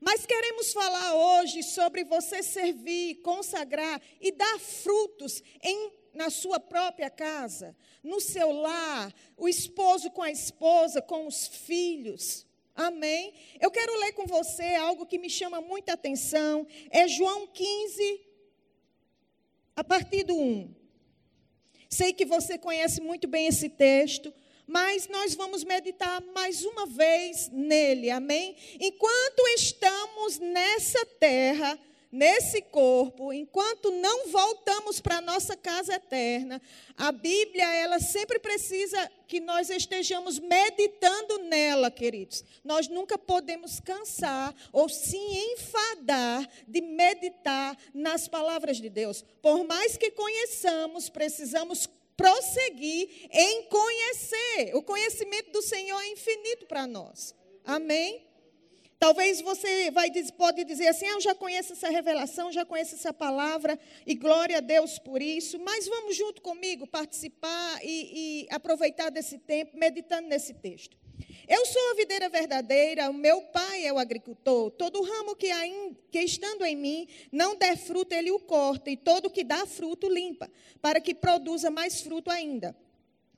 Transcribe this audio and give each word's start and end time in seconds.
Mas 0.00 0.26
queremos 0.26 0.72
falar 0.72 1.14
hoje 1.14 1.62
sobre 1.62 2.04
você 2.04 2.42
servir, 2.42 3.16
consagrar 3.22 4.00
e 4.20 4.30
dar 4.30 4.58
frutos 4.58 5.42
em, 5.62 5.92
na 6.12 6.28
sua 6.28 6.60
própria 6.60 7.08
casa, 7.08 7.74
no 8.02 8.20
seu 8.20 8.52
lar, 8.52 9.12
o 9.36 9.48
esposo 9.48 10.10
com 10.10 10.22
a 10.22 10.30
esposa, 10.30 11.00
com 11.00 11.26
os 11.26 11.46
filhos. 11.46 12.46
Amém? 12.74 13.32
Eu 13.58 13.70
quero 13.70 13.98
ler 13.98 14.12
com 14.12 14.26
você 14.26 14.74
algo 14.74 15.06
que 15.06 15.18
me 15.18 15.30
chama 15.30 15.62
muita 15.62 15.94
atenção. 15.94 16.66
É 16.90 17.08
João 17.08 17.46
15, 17.46 18.20
a 19.74 19.82
partir 19.82 20.24
do 20.24 20.36
1. 20.36 20.74
Sei 21.88 22.12
que 22.12 22.26
você 22.26 22.58
conhece 22.58 23.00
muito 23.00 23.26
bem 23.26 23.46
esse 23.46 23.70
texto, 23.70 24.32
mas 24.66 25.08
nós 25.08 25.34
vamos 25.34 25.62
meditar 25.62 26.20
mais 26.34 26.64
uma 26.64 26.86
vez 26.86 27.48
nele, 27.50 28.10
amém? 28.10 28.56
Enquanto 28.80 29.46
estamos 29.54 30.38
nessa 30.38 31.06
terra, 31.20 31.78
nesse 32.10 32.62
corpo, 32.62 33.32
enquanto 33.32 33.90
não 33.90 34.28
voltamos 34.28 35.00
para 35.00 35.18
a 35.18 35.20
nossa 35.20 35.56
casa 35.56 35.94
eterna, 35.94 36.60
a 36.96 37.12
Bíblia, 37.12 37.72
ela 37.74 38.00
sempre 38.00 38.38
precisa 38.38 39.10
que 39.28 39.40
nós 39.40 39.70
estejamos 39.70 40.38
meditando 40.38 41.38
nela, 41.38 41.90
queridos. 41.90 42.44
Nós 42.64 42.88
nunca 42.88 43.18
podemos 43.18 43.80
cansar 43.80 44.54
ou 44.72 44.88
se 44.88 45.16
enfadar 45.16 46.48
de 46.66 46.80
meditar 46.80 47.76
nas 47.92 48.26
palavras 48.26 48.78
de 48.78 48.88
Deus. 48.88 49.24
Por 49.42 49.64
mais 49.64 49.96
que 49.96 50.10
conheçamos, 50.10 51.08
precisamos 51.08 51.86
prosseguir 52.16 53.28
em 53.30 53.64
conhecer. 53.64 54.74
O 54.74 54.82
conhecimento 54.82 55.50
do 55.50 55.62
Senhor 55.62 56.00
é 56.00 56.08
infinito 56.08 56.66
para 56.66 56.86
nós. 56.86 57.34
Amém? 57.64 58.26
Talvez 58.98 59.42
você 59.42 59.90
vai, 59.90 60.10
pode 60.38 60.64
dizer 60.64 60.88
assim, 60.88 61.06
ah, 61.06 61.12
eu 61.12 61.20
já 61.20 61.34
conheço 61.34 61.74
essa 61.74 61.90
revelação, 61.90 62.50
já 62.50 62.64
conheço 62.64 62.94
essa 62.94 63.12
palavra, 63.12 63.78
e 64.06 64.14
glória 64.14 64.56
a 64.56 64.60
Deus 64.60 64.98
por 64.98 65.20
isso. 65.20 65.58
Mas 65.58 65.86
vamos 65.86 66.16
junto 66.16 66.40
comigo 66.40 66.86
participar 66.86 67.78
e, 67.82 68.44
e 68.44 68.46
aproveitar 68.50 69.10
desse 69.10 69.38
tempo, 69.38 69.76
meditando 69.76 70.28
nesse 70.28 70.54
texto. 70.54 70.96
Eu 71.48 71.64
sou 71.64 71.90
a 71.90 71.94
videira 71.94 72.28
verdadeira, 72.28 73.08
o 73.08 73.14
meu 73.14 73.40
pai 73.40 73.86
é 73.86 73.92
o 73.92 73.98
agricultor. 73.98 74.70
Todo 74.72 75.02
ramo 75.02 75.36
que, 75.36 75.50
ainda, 75.50 75.96
que 76.10 76.18
estando 76.20 76.64
em 76.64 76.74
mim 76.74 77.06
não 77.30 77.56
der 77.56 77.76
fruto, 77.76 78.14
ele 78.14 78.32
o 78.32 78.40
corta, 78.40 78.90
e 78.90 78.96
todo 78.96 79.30
que 79.30 79.44
dá 79.44 79.64
fruto, 79.64 80.08
limpa, 80.08 80.50
para 80.82 81.00
que 81.00 81.14
produza 81.14 81.70
mais 81.70 82.00
fruto 82.00 82.30
ainda. 82.30 82.76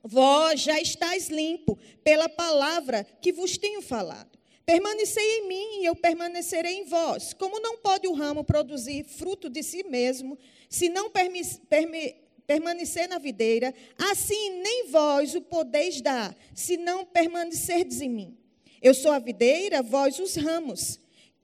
Vós 0.03 0.61
já 0.62 0.81
estáis 0.81 1.29
limpo 1.29 1.79
pela 2.03 2.29
palavra 2.29 3.05
que 3.20 3.31
vos 3.31 3.59
tenho 3.59 3.83
falado. 3.83 4.39
Permanecei 4.64 5.39
em 5.39 5.48
mim 5.48 5.81
e 5.81 5.86
eu 5.86 5.97
permanecerei 5.97 6.79
em 6.79 6.84
vós. 6.84 7.34
Como 7.34 7.61
não 7.61 7.79
pode 7.79 8.06
o 8.06 8.12
ramo 8.12 8.45
produzir 8.45 9.05
fruto 9.05 9.51
de 9.51 9.62
si 9.62 9.83
mesmo, 9.83 10.39
se 10.69 10.89
não 10.89 11.11
permi, 11.11 11.42
permi, 11.69 12.14
permanecer 12.49 13.07
na 13.07 13.19
videira, 13.19 13.75
assim 14.11 14.63
nem 14.63 14.89
vós 14.89 15.35
o 15.35 15.43
podeis 15.43 16.01
dar, 16.01 16.35
se 16.55 16.79
não 16.79 17.05
permanecerdes 17.05 18.01
em 18.01 18.09
mim. 18.09 18.39
Eu 18.81 18.95
sou 18.95 19.13
a 19.13 19.19
videira, 19.19 19.83
vós 19.83 20.19
os 20.19 20.35
ramos. 20.35 20.99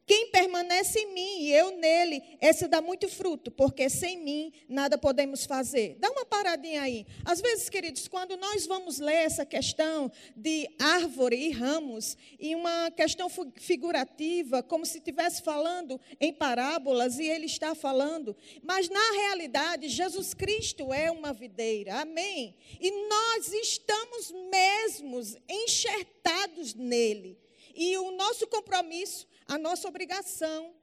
Quem 0.06 0.30
permanece 0.30 0.98
em 0.98 1.14
mim 1.14 1.40
e 1.40 1.52
eu 1.52 1.78
nele, 1.78 2.22
esse 2.38 2.68
dá 2.68 2.82
muito 2.82 3.08
fruto, 3.08 3.50
porque 3.50 3.88
sem 3.88 4.18
mim 4.18 4.52
nada 4.68 4.98
podemos 4.98 5.46
fazer. 5.46 5.96
Dá 5.98 6.10
uma 6.10 6.26
paradinha 6.26 6.82
aí. 6.82 7.06
Às 7.24 7.40
vezes, 7.40 7.70
queridos, 7.70 8.06
quando 8.06 8.36
nós 8.36 8.66
vamos 8.66 8.98
ler 8.98 9.14
essa 9.14 9.46
questão 9.46 10.12
de 10.36 10.68
árvore 10.78 11.36
e 11.36 11.50
ramos, 11.50 12.18
e 12.38 12.54
uma 12.54 12.90
questão 12.90 13.30
figurativa, 13.56 14.62
como 14.62 14.84
se 14.84 14.98
estivesse 14.98 15.40
falando 15.40 15.98
em 16.20 16.34
parábolas, 16.34 17.18
e 17.18 17.24
ele 17.24 17.46
está 17.46 17.74
falando, 17.74 18.36
mas 18.62 18.90
na 18.90 19.12
realidade, 19.12 19.88
Jesus 19.88 20.34
Cristo 20.34 20.92
é 20.92 21.10
uma 21.10 21.32
videira, 21.32 22.00
amém? 22.00 22.54
E 22.78 22.90
nós 23.08 23.50
estamos 23.54 24.30
mesmos 24.50 25.34
enxertados 25.48 26.74
nele. 26.74 27.38
E 27.74 27.96
o 27.96 28.12
nosso 28.12 28.46
compromisso 28.46 29.26
a 29.46 29.58
nossa 29.58 29.88
obrigação, 29.88 30.74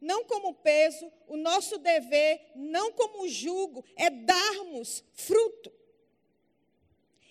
não 0.00 0.24
como 0.24 0.54
peso, 0.54 1.10
o 1.26 1.36
nosso 1.36 1.78
dever, 1.78 2.52
não 2.54 2.92
como 2.92 3.28
jugo, 3.28 3.84
é 3.96 4.10
darmos 4.10 5.02
fruto. 5.14 5.72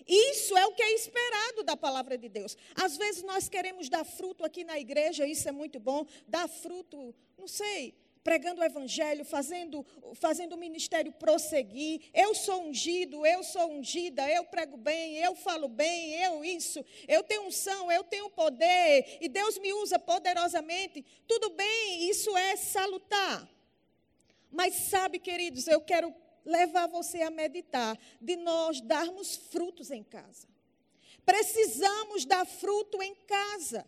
Isso 0.06 0.56
é 0.56 0.64
o 0.64 0.72
que 0.72 0.82
é 0.82 0.94
esperado 0.94 1.64
da 1.64 1.76
palavra 1.76 2.16
de 2.16 2.28
Deus. 2.28 2.56
Às 2.76 2.96
vezes 2.96 3.22
nós 3.24 3.48
queremos 3.48 3.88
dar 3.88 4.04
fruto 4.04 4.44
aqui 4.44 4.62
na 4.62 4.78
igreja, 4.78 5.26
isso 5.26 5.48
é 5.48 5.52
muito 5.52 5.80
bom, 5.80 6.06
dar 6.28 6.48
fruto, 6.48 7.14
não 7.36 7.48
sei, 7.48 7.92
pregando 8.26 8.60
o 8.60 8.64
evangelho, 8.64 9.24
fazendo, 9.24 9.86
fazendo 10.14 10.54
o 10.54 10.58
ministério 10.58 11.12
prosseguir. 11.12 12.10
Eu 12.12 12.34
sou 12.34 12.64
ungido, 12.64 13.24
eu 13.24 13.44
sou 13.44 13.70
ungida, 13.70 14.28
eu 14.28 14.42
prego 14.42 14.76
bem, 14.76 15.16
eu 15.18 15.36
falo 15.36 15.68
bem, 15.68 16.20
eu 16.24 16.44
isso, 16.44 16.84
eu 17.06 17.22
tenho 17.22 17.46
unção, 17.46 17.90
eu 17.92 18.02
tenho 18.02 18.28
poder, 18.28 19.18
e 19.20 19.28
Deus 19.28 19.58
me 19.60 19.72
usa 19.74 19.96
poderosamente. 19.96 21.04
Tudo 21.24 21.50
bem, 21.50 22.10
isso 22.10 22.36
é 22.36 22.56
salutar. 22.56 23.48
Mas 24.50 24.74
sabe, 24.74 25.20
queridos, 25.20 25.68
eu 25.68 25.80
quero 25.80 26.12
levar 26.44 26.88
você 26.88 27.22
a 27.22 27.30
meditar 27.30 27.96
de 28.20 28.34
nós 28.34 28.80
darmos 28.80 29.36
frutos 29.36 29.92
em 29.92 30.02
casa. 30.02 30.48
Precisamos 31.24 32.24
dar 32.24 32.44
fruto 32.44 33.00
em 33.00 33.14
casa. 33.14 33.86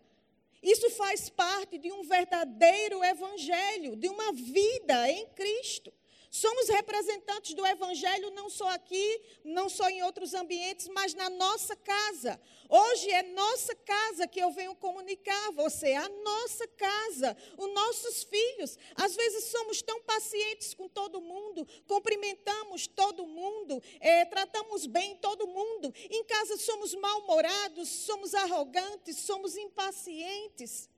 Isso 0.62 0.90
faz 0.90 1.28
parte 1.28 1.78
de 1.78 1.90
um 1.92 2.02
verdadeiro 2.02 3.02
evangelho, 3.04 3.96
de 3.96 4.08
uma 4.08 4.32
vida 4.32 5.10
em 5.10 5.26
Cristo. 5.28 5.92
Somos 6.30 6.68
representantes 6.68 7.54
do 7.54 7.66
Evangelho 7.66 8.30
não 8.30 8.50
só 8.50 8.68
aqui, 8.68 9.22
não 9.42 9.68
só 9.68 9.88
em 9.88 10.02
outros 10.02 10.34
ambientes, 10.34 10.86
mas 10.88 11.14
na 11.14 11.30
nossa 11.30 11.74
casa. 11.74 12.38
Hoje 12.68 13.10
é 13.10 13.22
nossa 13.22 13.74
casa 13.74 14.28
que 14.28 14.38
eu 14.38 14.50
venho 14.50 14.74
comunicar 14.74 15.48
a 15.48 15.52
você, 15.52 15.94
a 15.94 16.06
nossa 16.06 16.68
casa, 16.68 17.34
os 17.56 17.72
nossos 17.72 18.24
filhos. 18.24 18.78
Às 18.94 19.16
vezes 19.16 19.44
somos 19.44 19.80
tão 19.80 20.02
pacientes 20.02 20.74
com 20.74 20.86
todo 20.86 21.18
mundo, 21.18 21.66
cumprimentamos 21.86 22.86
todo 22.86 23.26
mundo, 23.26 23.82
é, 23.98 24.26
tratamos 24.26 24.84
bem 24.84 25.16
todo 25.16 25.46
mundo. 25.46 25.94
Em 26.10 26.22
casa 26.24 26.58
somos 26.58 26.94
mal-humorados, 26.94 27.88
somos 27.88 28.34
arrogantes, 28.34 29.16
somos 29.16 29.56
impacientes. 29.56 30.90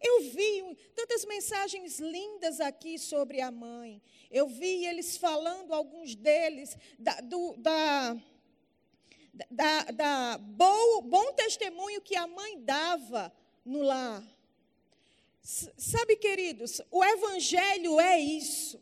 Eu 0.00 0.27
vi 0.38 0.76
tantas 0.94 1.24
mensagens 1.24 1.98
lindas 1.98 2.60
aqui 2.60 2.96
sobre 2.96 3.40
a 3.40 3.50
mãe. 3.50 4.00
Eu 4.30 4.46
vi 4.46 4.86
eles 4.86 5.16
falando, 5.16 5.74
alguns 5.74 6.14
deles, 6.14 6.76
da, 6.96 7.20
do, 7.20 7.56
da, 7.56 8.16
da, 9.50 9.82
da 9.84 10.38
bom, 10.38 11.02
bom 11.02 11.32
testemunho 11.32 12.00
que 12.00 12.14
a 12.14 12.28
mãe 12.28 12.60
dava 12.60 13.32
no 13.64 13.82
lar. 13.82 14.22
Sabe, 15.42 16.14
queridos, 16.16 16.80
o 16.90 17.04
Evangelho 17.04 17.98
é 17.98 18.20
isso. 18.20 18.80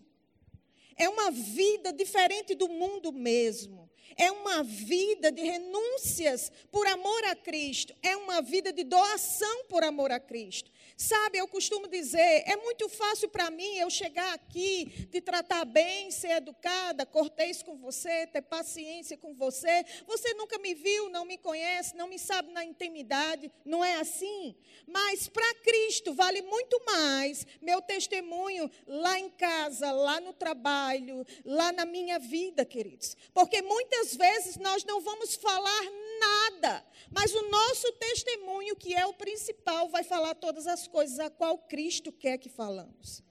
É 0.95 1.09
uma 1.09 1.31
vida 1.31 1.93
diferente 1.93 2.55
do 2.55 2.69
mundo 2.69 3.13
mesmo. 3.13 3.87
É 4.17 4.31
uma 4.31 4.63
vida 4.63 5.31
de 5.31 5.43
renúncias 5.43 6.51
por 6.73 6.87
amor 6.87 7.23
a 7.25 7.37
Cristo. 7.37 7.95
É 8.03 8.17
uma 8.17 8.41
vida 8.41 8.73
de 8.73 8.83
doação 8.83 9.65
por 9.67 9.85
amor 9.85 10.11
a 10.11 10.19
Cristo. 10.19 10.71
Sabe, 10.97 11.37
eu 11.37 11.47
costumo 11.47 11.87
dizer, 11.87 12.43
é 12.47 12.57
muito 12.57 12.89
fácil 12.89 13.29
para 13.29 13.51
mim 13.51 13.77
eu 13.77 13.91
chegar 13.91 14.33
aqui, 14.33 15.07
te 15.11 15.21
tratar 15.21 15.67
bem, 15.67 16.11
ser 16.11 16.31
educada, 16.39 17.05
cortês 17.05 17.63
com 17.63 17.77
você, 17.77 18.27
ter 18.27 18.41
paciência 18.41 19.15
com 19.15 19.35
você. 19.35 19.85
Você 20.07 20.33
nunca 20.33 20.59
me 20.59 20.75
viu, 20.75 21.11
não 21.11 21.27
me 21.27 21.37
conhece, 21.37 21.95
não 21.95 22.09
me 22.09 22.19
sabe 22.19 22.51
na 22.51 22.65
intimidade, 22.65 23.53
não 23.63 23.85
é 23.85 23.97
assim? 23.97 24.57
Mas 24.87 25.29
para 25.29 25.55
Cristo 25.57 26.15
vale 26.15 26.41
muito 26.41 26.83
mais 26.87 27.47
meu 27.61 27.83
testemunho 27.83 28.71
lá 28.87 29.19
em 29.19 29.29
casa, 29.29 29.93
lá 29.93 30.19
no 30.19 30.33
trabalho, 30.33 31.27
lá 31.45 31.73
na 31.73 31.85
minha 31.85 32.19
vida, 32.19 32.65
queridos. 32.65 33.15
Porque 33.35 33.61
muitas 33.61 34.17
vezes 34.17 34.57
nós 34.57 34.83
não 34.85 35.03
vamos 35.03 35.35
falar 35.35 35.85
nada. 36.19 36.85
Mas 37.11 37.35
o 37.35 37.49
nosso 37.51 37.93
testemunho, 37.93 38.75
que 38.75 38.95
é 38.95 39.07
o 39.07 39.13
principal, 39.13 39.89
vai 39.89 40.03
falar 40.03 40.35
todas 40.35 40.67
as 40.67 40.86
coisas 40.87 41.19
a 41.19 41.31
qual 41.31 41.59
Cristo 41.59 42.13
quer 42.13 42.39
que 42.39 42.49
falamos. 42.49 43.23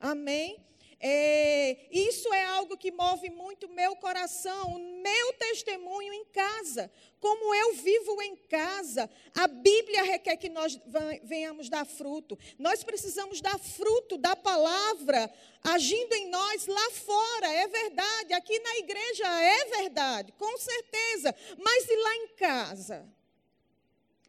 Amém? 0.00 0.62
É, 1.06 1.76
isso 1.90 2.32
é 2.32 2.44
algo 2.44 2.78
que 2.78 2.90
move 2.90 3.28
muito 3.28 3.68
meu 3.68 3.94
coração, 3.96 4.74
o 4.74 5.02
meu 5.02 5.32
testemunho 5.34 6.14
em 6.14 6.24
casa, 6.26 6.90
como 7.20 7.54
eu 7.54 7.74
vivo 7.74 8.22
em 8.22 8.34
casa. 8.36 9.10
A 9.34 9.46
Bíblia 9.46 10.02
requer 10.02 10.38
que 10.38 10.48
nós 10.48 10.80
venhamos 11.22 11.68
dar 11.68 11.84
fruto. 11.84 12.38
Nós 12.58 12.82
precisamos 12.82 13.42
dar 13.42 13.58
fruto 13.58 14.16
da 14.16 14.34
palavra 14.34 15.30
agindo 15.62 16.14
em 16.14 16.30
nós 16.30 16.66
lá 16.66 16.90
fora, 16.92 17.52
é 17.52 17.68
verdade. 17.68 18.32
Aqui 18.32 18.58
na 18.60 18.76
igreja 18.76 19.26
é 19.26 19.64
verdade, 19.76 20.32
com 20.32 20.56
certeza. 20.56 21.34
Mas 21.58 21.86
e 21.86 21.96
lá 21.96 22.16
em 22.16 22.28
casa? 22.28 23.14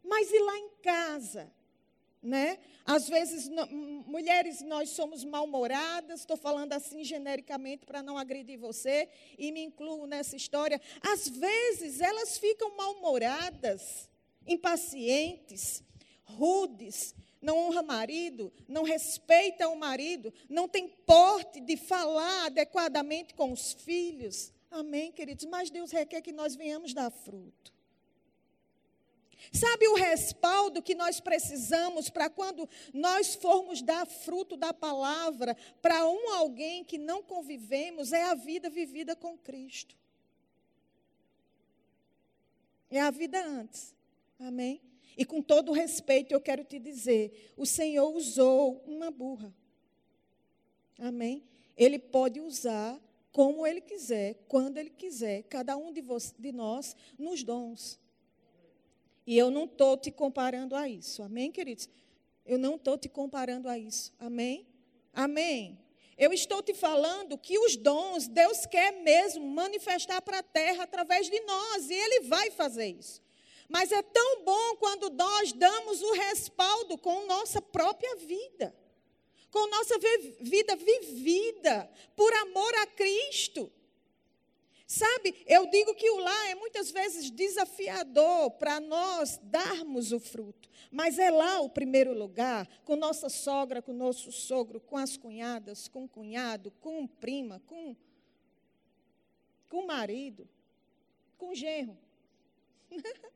Mas 0.04 0.30
e 0.30 0.40
lá 0.40 0.58
em 0.58 0.70
casa? 0.84 1.52
Né? 2.25 2.57
Às 2.83 3.07
vezes, 3.07 3.50
mulheres, 4.06 4.62
nós 4.62 4.89
somos 4.89 5.24
mal-humoradas, 5.24 6.19
estou 6.19 6.36
falando 6.36 6.74
assim 6.74 7.04
genericamente 7.04 7.86
para 7.86 8.04
não 8.04 8.18
agredir 8.18 8.60
você, 8.60 9.07
e 9.38 9.51
me 9.51 9.62
incluo 9.62 10.06
nessa 10.06 10.36
história. 10.36 10.81
Às 11.01 11.27
vezes, 11.27 12.01
elas 12.01 12.38
ficam 12.38 12.75
mal-humoradas, 12.75 14.10
impacientes, 14.48 15.83
rudes, 16.24 17.16
não 17.42 17.57
honra 17.60 17.83
marido, 17.83 18.51
não 18.68 18.83
respeita 18.83 19.68
o 19.69 19.75
marido, 19.75 20.33
não 20.50 20.68
tem 20.68 20.88
porte 20.88 21.60
de 21.62 21.77
falar 21.77 22.48
adequadamente 22.48 23.36
com 23.36 23.51
os 23.51 23.74
filhos. 23.74 24.51
Amém, 24.72 25.12
queridos? 25.12 25.45
Mas 25.45 25.69
Deus 25.69 25.92
requer 25.92 26.22
que 26.22 26.31
nós 26.31 26.56
venhamos 26.56 26.94
dar 26.94 27.12
fruto. 27.12 27.75
Sabe 29.51 29.88
o 29.88 29.95
respaldo 29.95 30.81
que 30.81 30.95
nós 30.95 31.19
precisamos 31.19 32.09
para 32.09 32.30
quando 32.30 32.68
nós 32.94 33.36
formos 33.36 33.81
dar 33.81 34.06
fruto 34.06 34.57
da 34.57 34.74
palavra 34.74 35.56
para 35.81 36.07
um 36.07 36.30
alguém 36.33 36.83
que 36.83 36.97
não 36.97 37.21
convivemos? 37.24 38.13
É 38.13 38.24
a 38.24 38.36
vida 38.36 38.69
vivida 38.69 39.15
com 39.15 39.38
Cristo. 39.38 39.95
É 42.89 43.01
a 43.01 43.12
vida 43.12 43.44
antes. 43.45 43.94
Amém? 44.39 44.81
E 45.18 45.24
com 45.24 45.42
todo 45.42 45.71
respeito, 45.71 46.33
eu 46.33 46.41
quero 46.41 46.63
te 46.63 46.77
dizer: 46.80 47.53
o 47.56 47.65
Senhor 47.65 48.09
usou 48.15 48.83
uma 48.86 49.09
burra. 49.09 49.53
Amém? 51.00 51.44
Ele 51.77 52.00
pode 52.00 52.39
usar 52.39 53.00
como 53.31 53.68
ele 53.68 53.81
quiser, 53.81 54.36
quando 54.48 54.77
ele 54.77 54.89
quiser, 54.89 55.44
cada 55.44 55.75
um 55.75 55.91
de, 55.91 56.01
de 56.39 56.51
nós 56.53 56.95
nos 57.18 57.44
dons. 57.44 58.00
E 59.25 59.38
eu 59.38 59.50
não 59.50 59.66
estou 59.66 59.98
te 59.98 60.12
comparando 60.12 60.75
a 60.75 60.88
isso. 60.88 61.24
Amém, 61.24 61.51
queridos? 61.51 61.89
Eu 62.45 62.60
não 62.60 62.75
estou 62.75 62.98
te 62.98 63.10
comparando 63.10 63.68
a 63.68 63.77
isso. 63.77 64.13
Amém? 64.19 64.68
Amém. 65.13 65.80
Eu 66.18 66.31
estou 66.31 66.62
te 66.62 66.74
falando 66.74 67.38
que 67.38 67.57
os 67.60 67.75
dons 67.75 68.27
Deus 68.27 68.66
quer 68.66 68.92
mesmo 69.01 69.45
manifestar 69.48 70.22
para 70.22 70.39
a 70.39 70.44
terra 70.44 70.83
através 70.83 71.30
de 71.30 71.39
nós, 71.42 71.89
e 71.89 71.94
Ele 71.94 72.22
vai 72.22 72.51
fazer 72.51 72.88
isso. 72.88 73.22
Mas 73.68 73.92
é 73.92 74.01
tão 74.01 74.44
bom 74.44 74.75
quando 74.77 75.10
nós 75.10 75.51
damos 75.51 76.01
o 76.01 76.13
respaldo 76.13 76.98
com 76.98 77.25
nossa 77.25 77.62
própria 77.62 78.16
vida, 78.18 78.75
com 79.50 79.68
nossa 79.68 79.98
vida 80.39 80.75
vivida 80.75 81.89
por 82.16 82.31
amor 82.33 82.74
a 82.75 82.86
Cristo. 82.88 83.72
Sabe, 84.88 85.36
eu 85.48 85.68
digo 85.68 85.96
que 85.96 86.10
o 86.12 86.18
lar 86.18 86.50
é 86.50 86.54
muitas 86.54 86.92
vezes 86.92 87.32
desafiador 87.32 88.52
para 88.52 88.80
nós 88.80 89.40
darmos 89.42 90.12
o 90.12 90.20
fruto, 90.20 90.70
mas 90.92 91.18
é 91.18 91.32
lá 91.32 91.60
o 91.60 91.70
primeiro 91.70 92.14
lugar, 92.14 92.68
com 92.84 92.96
nossa 92.96 93.28
sogra, 93.28 93.82
com 93.82 93.94
nosso 93.94 94.32
sogro, 94.32 94.80
com 94.80 94.96
as 94.96 95.18
cunhadas, 95.18 95.88
com 95.88 96.04
o 96.04 96.10
cunhado, 96.10 96.70
com 96.82 97.08
prima, 97.08 97.60
com, 97.66 97.96
com 99.68 99.80
o 99.80 99.88
marido, 99.88 100.48
com 101.36 101.50
o 101.50 101.56
genro. 101.56 101.98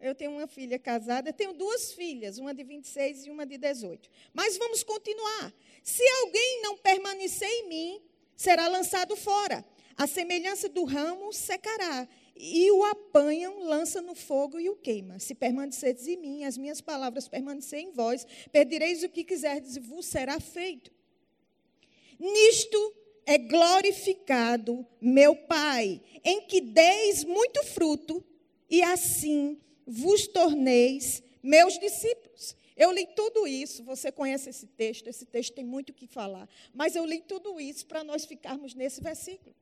Eu 0.00 0.14
tenho 0.14 0.32
uma 0.32 0.46
filha 0.46 0.78
casada, 0.78 1.32
tenho 1.32 1.52
duas 1.52 1.92
filhas, 1.92 2.38
uma 2.38 2.54
de 2.54 2.62
26 2.62 3.26
e 3.26 3.30
uma 3.30 3.44
de 3.44 3.58
18. 3.58 4.08
Mas 4.32 4.56
vamos 4.56 4.82
continuar. 4.84 5.52
Se 5.82 6.02
alguém 6.22 6.62
não 6.62 6.76
permanecer 6.76 7.48
em 7.48 7.68
mim, 7.68 8.02
será 8.36 8.68
lançado 8.68 9.16
fora. 9.16 9.64
A 9.98 10.06
semelhança 10.06 10.68
do 10.68 10.84
ramo 10.84 11.32
secará, 11.32 12.08
e 12.36 12.70
o 12.70 12.84
apanham, 12.84 13.64
lança 13.64 14.00
no 14.00 14.14
fogo 14.14 14.60
e 14.60 14.70
o 14.70 14.76
queima. 14.76 15.18
Se 15.18 15.34
permanecerdes 15.34 16.06
em 16.06 16.16
mim, 16.16 16.44
as 16.44 16.56
minhas 16.56 16.80
palavras 16.80 17.26
permanecerem 17.26 17.88
em 17.88 17.92
vós, 17.92 18.24
pedireis 18.52 19.02
o 19.02 19.08
que 19.08 19.24
quiserdes 19.24 19.74
e 19.74 19.80
vos 19.80 20.06
será 20.06 20.38
feito. 20.38 20.92
Nisto 22.16 22.94
é 23.26 23.38
glorificado 23.38 24.86
meu 25.00 25.34
Pai, 25.34 26.00
em 26.24 26.42
que 26.42 26.60
deis 26.60 27.24
muito 27.24 27.60
fruto, 27.64 28.24
e 28.70 28.80
assim 28.80 29.60
vos 29.84 30.28
torneis 30.28 31.24
meus 31.42 31.76
discípulos. 31.76 32.56
Eu 32.76 32.92
li 32.92 33.04
tudo 33.16 33.48
isso, 33.48 33.82
você 33.82 34.12
conhece 34.12 34.48
esse 34.48 34.68
texto, 34.68 35.08
esse 35.08 35.26
texto 35.26 35.54
tem 35.54 35.64
muito 35.64 35.90
o 35.90 35.92
que 35.92 36.06
falar, 36.06 36.48
mas 36.72 36.94
eu 36.94 37.04
li 37.04 37.20
tudo 37.20 37.60
isso 37.60 37.84
para 37.84 38.04
nós 38.04 38.24
ficarmos 38.24 38.76
nesse 38.76 39.00
versículo. 39.00 39.56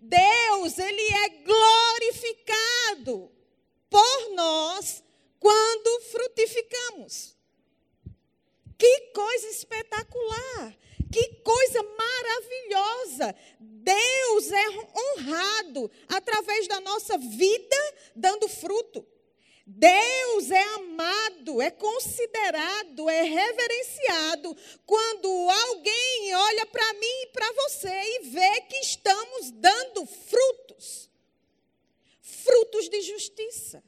Deus, 0.00 0.78
ele 0.78 1.14
é 1.14 1.28
glorificado 1.44 3.30
por 3.90 4.30
nós 4.34 5.02
quando 5.38 6.00
frutificamos. 6.02 7.36
Que 8.78 9.00
coisa 9.12 9.48
espetacular! 9.48 10.76
Que 11.12 11.28
coisa 11.44 11.82
maravilhosa! 11.82 13.34
Deus 13.60 14.50
é 14.50 14.68
honrado 14.70 15.90
através 16.08 16.66
da 16.66 16.80
nossa 16.80 17.18
vida 17.18 17.76
dando 18.14 18.48
fruto. 18.48 19.06
Deus 19.66 20.50
é 20.50 20.62
amado, 20.74 21.62
é 21.62 21.70
considerado, 21.70 23.08
é 23.08 23.22
reverenciado 23.22 24.56
quando 24.84 25.28
alguém 25.50 26.34
olha 26.34 26.66
para 26.66 26.92
mim 26.94 27.22
e 27.22 27.26
para 27.28 27.52
você 27.52 27.88
e 27.88 28.18
vê 28.30 28.60
que 28.62 28.76
estamos 28.76 29.50
dando 29.52 30.04
frutos. 30.06 31.10
Frutos 32.20 32.88
de 32.88 33.00
justiça, 33.02 33.84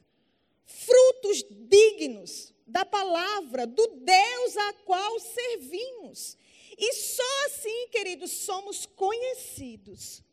frutos 0.65 1.43
dignos 1.49 2.53
da 2.65 2.85
palavra, 2.85 3.67
do 3.67 3.87
Deus 3.87 4.57
a 4.57 4.73
qual 4.85 5.19
servimos. 5.19 6.37
E 6.77 6.93
só 6.93 7.45
assim, 7.47 7.87
queridos, 7.89 8.31
somos 8.31 8.85
conhecidos 8.85 10.24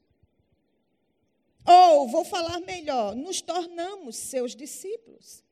ou, 1.64 2.08
vou 2.08 2.24
falar 2.24 2.60
melhor, 2.60 3.14
nos 3.14 3.40
tornamos 3.40 4.16
seus 4.16 4.54
discípulos. 4.54 5.42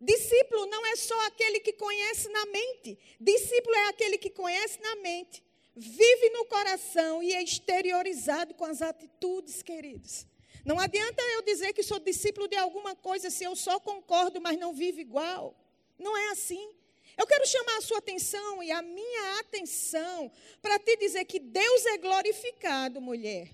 Discípulo 0.00 0.66
não 0.66 0.86
é 0.86 0.96
só 0.96 1.26
aquele 1.26 1.58
que 1.60 1.72
conhece 1.72 2.28
na 2.28 2.46
mente. 2.46 2.98
Discípulo 3.20 3.74
é 3.74 3.88
aquele 3.88 4.16
que 4.16 4.30
conhece 4.30 4.80
na 4.80 4.96
mente, 4.96 5.42
vive 5.74 6.30
no 6.30 6.44
coração 6.44 7.22
e 7.22 7.32
é 7.32 7.42
exteriorizado 7.42 8.54
com 8.54 8.64
as 8.64 8.80
atitudes, 8.80 9.62
queridos. 9.62 10.26
Não 10.64 10.78
adianta 10.78 11.22
eu 11.34 11.42
dizer 11.42 11.72
que 11.72 11.82
sou 11.82 11.98
discípulo 11.98 12.46
de 12.46 12.56
alguma 12.56 12.94
coisa 12.94 13.30
se 13.30 13.42
eu 13.42 13.56
só 13.56 13.80
concordo, 13.80 14.40
mas 14.40 14.58
não 14.58 14.72
vivo 14.72 15.00
igual. 15.00 15.54
Não 15.98 16.16
é 16.16 16.30
assim. 16.30 16.74
Eu 17.16 17.26
quero 17.26 17.46
chamar 17.46 17.78
a 17.78 17.80
sua 17.80 17.98
atenção 17.98 18.62
e 18.62 18.70
a 18.70 18.80
minha 18.80 19.40
atenção 19.40 20.30
para 20.62 20.78
te 20.78 20.96
dizer 20.96 21.24
que 21.24 21.40
Deus 21.40 21.84
é 21.86 21.98
glorificado, 21.98 23.00
mulher, 23.00 23.50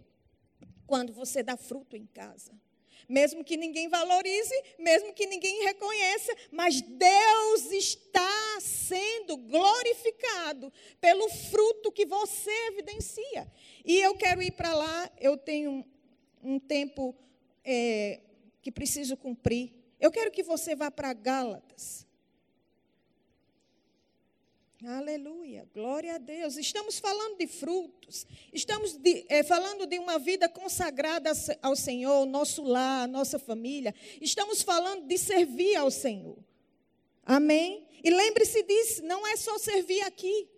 quando 0.86 1.12
você 1.12 1.42
dá 1.42 1.56
fruto 1.56 1.96
em 1.96 2.06
casa. 2.06 2.52
Mesmo 3.08 3.44
que 3.44 3.56
ninguém 3.56 3.88
valorize, 3.88 4.54
mesmo 4.78 5.12
que 5.12 5.26
ninguém 5.26 5.64
reconheça, 5.64 6.34
mas 6.50 6.80
Deus 6.80 7.70
está 7.70 8.58
sendo 8.60 9.36
glorificado 9.36 10.72
pelo 11.00 11.28
fruto 11.28 11.92
que 11.92 12.06
você 12.06 12.50
evidencia. 12.68 13.50
E 13.84 13.98
eu 14.00 14.14
quero 14.16 14.42
ir 14.42 14.52
para 14.52 14.74
lá, 14.74 15.10
eu 15.20 15.36
tenho 15.36 15.70
um, 15.70 15.84
um 16.42 16.58
tempo 16.58 17.14
é, 17.62 18.20
que 18.62 18.72
preciso 18.72 19.16
cumprir. 19.16 19.74
Eu 20.00 20.10
quero 20.10 20.30
que 20.30 20.42
você 20.42 20.74
vá 20.74 20.90
para 20.90 21.12
Gálatas. 21.12 22.03
Aleluia, 24.86 25.66
glória 25.72 26.14
a 26.14 26.18
Deus. 26.18 26.58
Estamos 26.58 26.98
falando 26.98 27.38
de 27.38 27.46
frutos, 27.46 28.26
estamos 28.52 28.92
de, 28.92 29.24
é, 29.30 29.42
falando 29.42 29.86
de 29.86 29.98
uma 29.98 30.18
vida 30.18 30.46
consagrada 30.46 31.32
ao 31.62 31.74
Senhor, 31.74 32.26
nosso 32.26 32.62
lar, 32.62 33.08
nossa 33.08 33.38
família. 33.38 33.94
Estamos 34.20 34.60
falando 34.60 35.06
de 35.06 35.16
servir 35.16 35.74
ao 35.76 35.90
Senhor. 35.90 36.36
Amém? 37.24 37.88
E 38.02 38.10
lembre-se 38.10 38.62
disso, 38.62 39.02
não 39.04 39.26
é 39.26 39.36
só 39.36 39.56
servir 39.56 40.02
aqui, 40.02 40.50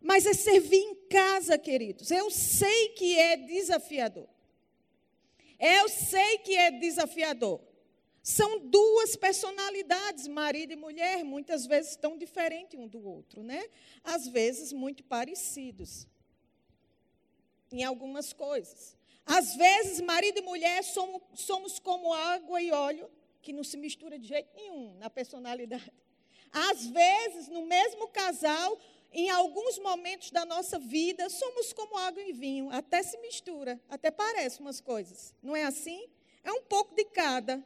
mas 0.00 0.26
é 0.26 0.34
servir 0.34 0.80
em 0.80 0.94
casa, 1.08 1.56
queridos. 1.56 2.10
Eu 2.10 2.28
sei 2.32 2.88
que 2.90 3.16
é 3.16 3.36
desafiador. 3.36 4.26
Eu 5.60 5.88
sei 5.88 6.38
que 6.38 6.56
é 6.56 6.72
desafiador. 6.72 7.60
São 8.28 8.58
duas 8.58 9.14
personalidades, 9.14 10.26
marido 10.26 10.72
e 10.72 10.76
mulher, 10.76 11.22
muitas 11.22 11.64
vezes 11.64 11.94
tão 11.94 12.18
diferentes 12.18 12.76
um 12.76 12.88
do 12.88 13.00
outro, 13.06 13.40
né? 13.40 13.68
Às 14.02 14.26
vezes 14.26 14.72
muito 14.72 15.04
parecidos 15.04 16.08
em 17.70 17.84
algumas 17.84 18.32
coisas. 18.32 18.96
Às 19.24 19.54
vezes, 19.54 20.00
marido 20.00 20.40
e 20.40 20.42
mulher 20.42 20.82
somos, 20.82 21.22
somos 21.34 21.78
como 21.78 22.12
água 22.12 22.60
e 22.60 22.72
óleo, 22.72 23.08
que 23.40 23.52
não 23.52 23.62
se 23.62 23.76
mistura 23.76 24.18
de 24.18 24.26
jeito 24.26 24.52
nenhum 24.56 24.96
na 24.98 25.08
personalidade. 25.08 25.92
Às 26.50 26.84
vezes, 26.84 27.46
no 27.46 27.64
mesmo 27.64 28.08
casal, 28.08 28.76
em 29.12 29.30
alguns 29.30 29.78
momentos 29.78 30.32
da 30.32 30.44
nossa 30.44 30.80
vida, 30.80 31.30
somos 31.30 31.72
como 31.72 31.96
água 31.96 32.20
e 32.20 32.32
vinho, 32.32 32.70
até 32.72 33.04
se 33.04 33.16
mistura, 33.18 33.80
até 33.88 34.10
parece 34.10 34.58
umas 34.58 34.80
coisas. 34.80 35.32
Não 35.40 35.54
é 35.54 35.62
assim? 35.62 36.08
É 36.42 36.50
um 36.50 36.62
pouco 36.62 36.92
de 36.92 37.04
cada. 37.04 37.64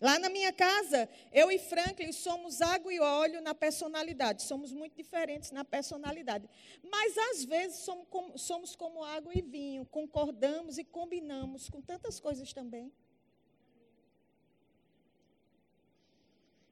Lá 0.00 0.16
na 0.18 0.28
minha 0.28 0.52
casa, 0.52 1.08
eu 1.32 1.50
e 1.50 1.58
Franklin 1.58 2.12
somos 2.12 2.62
água 2.62 2.92
e 2.94 3.00
óleo 3.00 3.40
na 3.40 3.52
personalidade. 3.52 4.44
Somos 4.44 4.72
muito 4.72 4.94
diferentes 4.96 5.50
na 5.50 5.64
personalidade. 5.64 6.48
Mas, 6.88 7.18
às 7.18 7.44
vezes, 7.44 7.78
somos 7.78 8.06
como, 8.08 8.38
somos 8.38 8.76
como 8.76 9.02
água 9.02 9.32
e 9.34 9.42
vinho. 9.42 9.84
Concordamos 9.86 10.78
e 10.78 10.84
combinamos 10.84 11.68
com 11.68 11.82
tantas 11.82 12.20
coisas 12.20 12.52
também. 12.52 12.92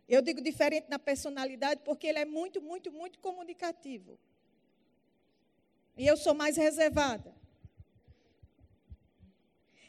Eu 0.08 0.22
digo 0.22 0.40
diferente 0.40 0.88
na 0.88 1.00
personalidade 1.00 1.80
porque 1.84 2.06
ele 2.06 2.20
é 2.20 2.24
muito, 2.24 2.62
muito, 2.62 2.92
muito 2.92 3.18
comunicativo. 3.18 4.16
E 5.96 6.06
eu 6.06 6.16
sou 6.16 6.32
mais 6.32 6.56
reservada. 6.56 7.34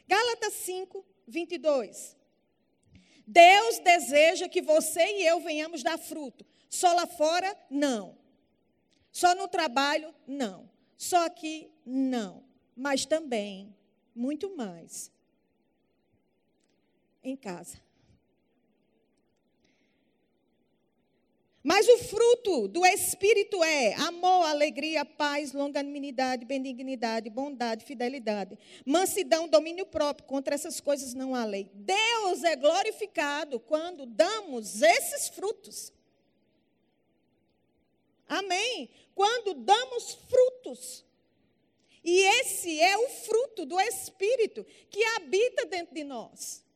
Gálatas 0.08 0.54
5, 0.54 1.06
22. 1.28 2.17
Deus 3.30 3.78
deseja 3.80 4.48
que 4.48 4.62
você 4.62 5.18
e 5.18 5.26
eu 5.26 5.38
venhamos 5.38 5.82
dar 5.82 5.98
fruto. 5.98 6.46
Só 6.66 6.94
lá 6.94 7.06
fora, 7.06 7.54
não. 7.68 8.16
Só 9.12 9.34
no 9.34 9.46
trabalho, 9.46 10.14
não. 10.26 10.70
Só 10.96 11.26
aqui, 11.26 11.70
não. 11.84 12.42
Mas 12.74 13.04
também, 13.04 13.76
muito 14.14 14.56
mais, 14.56 15.12
em 17.22 17.36
casa. 17.36 17.78
Mas 21.68 21.86
o 21.86 21.98
fruto 21.98 22.66
do 22.66 22.86
Espírito 22.86 23.62
é 23.62 23.92
amor, 23.92 24.46
alegria, 24.46 25.04
paz, 25.04 25.52
longanimidade, 25.52 26.46
benignidade, 26.46 27.28
bondade, 27.28 27.84
fidelidade, 27.84 28.58
mansidão, 28.86 29.46
domínio 29.46 29.84
próprio. 29.84 30.26
Contra 30.26 30.54
essas 30.54 30.80
coisas 30.80 31.12
não 31.12 31.34
há 31.34 31.44
lei. 31.44 31.70
Deus 31.74 32.42
é 32.42 32.56
glorificado 32.56 33.60
quando 33.60 34.06
damos 34.06 34.80
esses 34.80 35.28
frutos. 35.28 35.92
Amém? 38.26 38.88
Quando 39.14 39.52
damos 39.52 40.14
frutos. 40.26 41.04
E 42.02 42.18
esse 42.40 42.80
é 42.80 42.96
o 42.96 43.10
fruto 43.10 43.66
do 43.66 43.78
Espírito 43.78 44.64
que 44.88 45.04
habita 45.04 45.66
dentro 45.66 45.94
de 45.94 46.02
nós. 46.02 46.66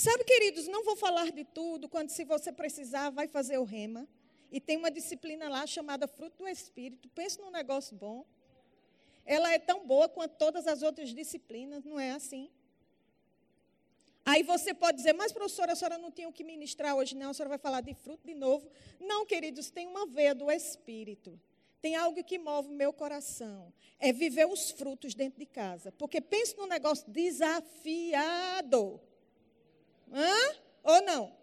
Sabe, 0.00 0.24
queridos, 0.24 0.66
não 0.66 0.82
vou 0.82 0.96
falar 0.96 1.30
de 1.30 1.44
tudo, 1.44 1.86
quando 1.86 2.08
se 2.08 2.24
você 2.24 2.50
precisar, 2.50 3.10
vai 3.10 3.28
fazer 3.28 3.58
o 3.58 3.64
rema. 3.64 4.08
E 4.50 4.58
tem 4.58 4.78
uma 4.78 4.90
disciplina 4.90 5.46
lá 5.46 5.66
chamada 5.66 6.08
fruto 6.08 6.38
do 6.38 6.48
Espírito. 6.48 7.06
Pense 7.10 7.38
num 7.38 7.50
negócio 7.50 7.94
bom. 7.94 8.24
Ela 9.26 9.52
é 9.52 9.58
tão 9.58 9.86
boa 9.86 10.08
quanto 10.08 10.36
todas 10.38 10.66
as 10.66 10.80
outras 10.80 11.10
disciplinas, 11.10 11.84
não 11.84 12.00
é 12.00 12.12
assim? 12.12 12.48
Aí 14.24 14.42
você 14.42 14.72
pode 14.72 14.96
dizer, 14.96 15.12
mas 15.12 15.32
professora, 15.32 15.74
a 15.74 15.76
senhora 15.76 15.98
não 15.98 16.10
tinha 16.10 16.30
o 16.30 16.32
que 16.32 16.44
ministrar 16.44 16.96
hoje, 16.96 17.14
não, 17.14 17.32
a 17.32 17.34
senhora 17.34 17.50
vai 17.50 17.58
falar 17.58 17.82
de 17.82 17.92
fruto 17.92 18.26
de 18.26 18.34
novo. 18.34 18.70
Não, 18.98 19.26
queridos, 19.26 19.70
tem 19.70 19.86
uma 19.86 20.06
veia 20.06 20.34
do 20.34 20.50
Espírito. 20.50 21.38
Tem 21.82 21.94
algo 21.94 22.24
que 22.24 22.38
move 22.38 22.68
o 22.68 22.72
meu 22.72 22.90
coração. 22.90 23.70
É 23.98 24.14
viver 24.14 24.46
os 24.46 24.70
frutos 24.70 25.12
dentro 25.12 25.38
de 25.38 25.44
casa. 25.44 25.92
Porque 25.92 26.22
pense 26.22 26.56
num 26.56 26.66
negócio 26.66 27.04
desafiado. 27.10 28.98
Hã? 30.12 30.56
Ou 30.82 31.02
não? 31.02 31.36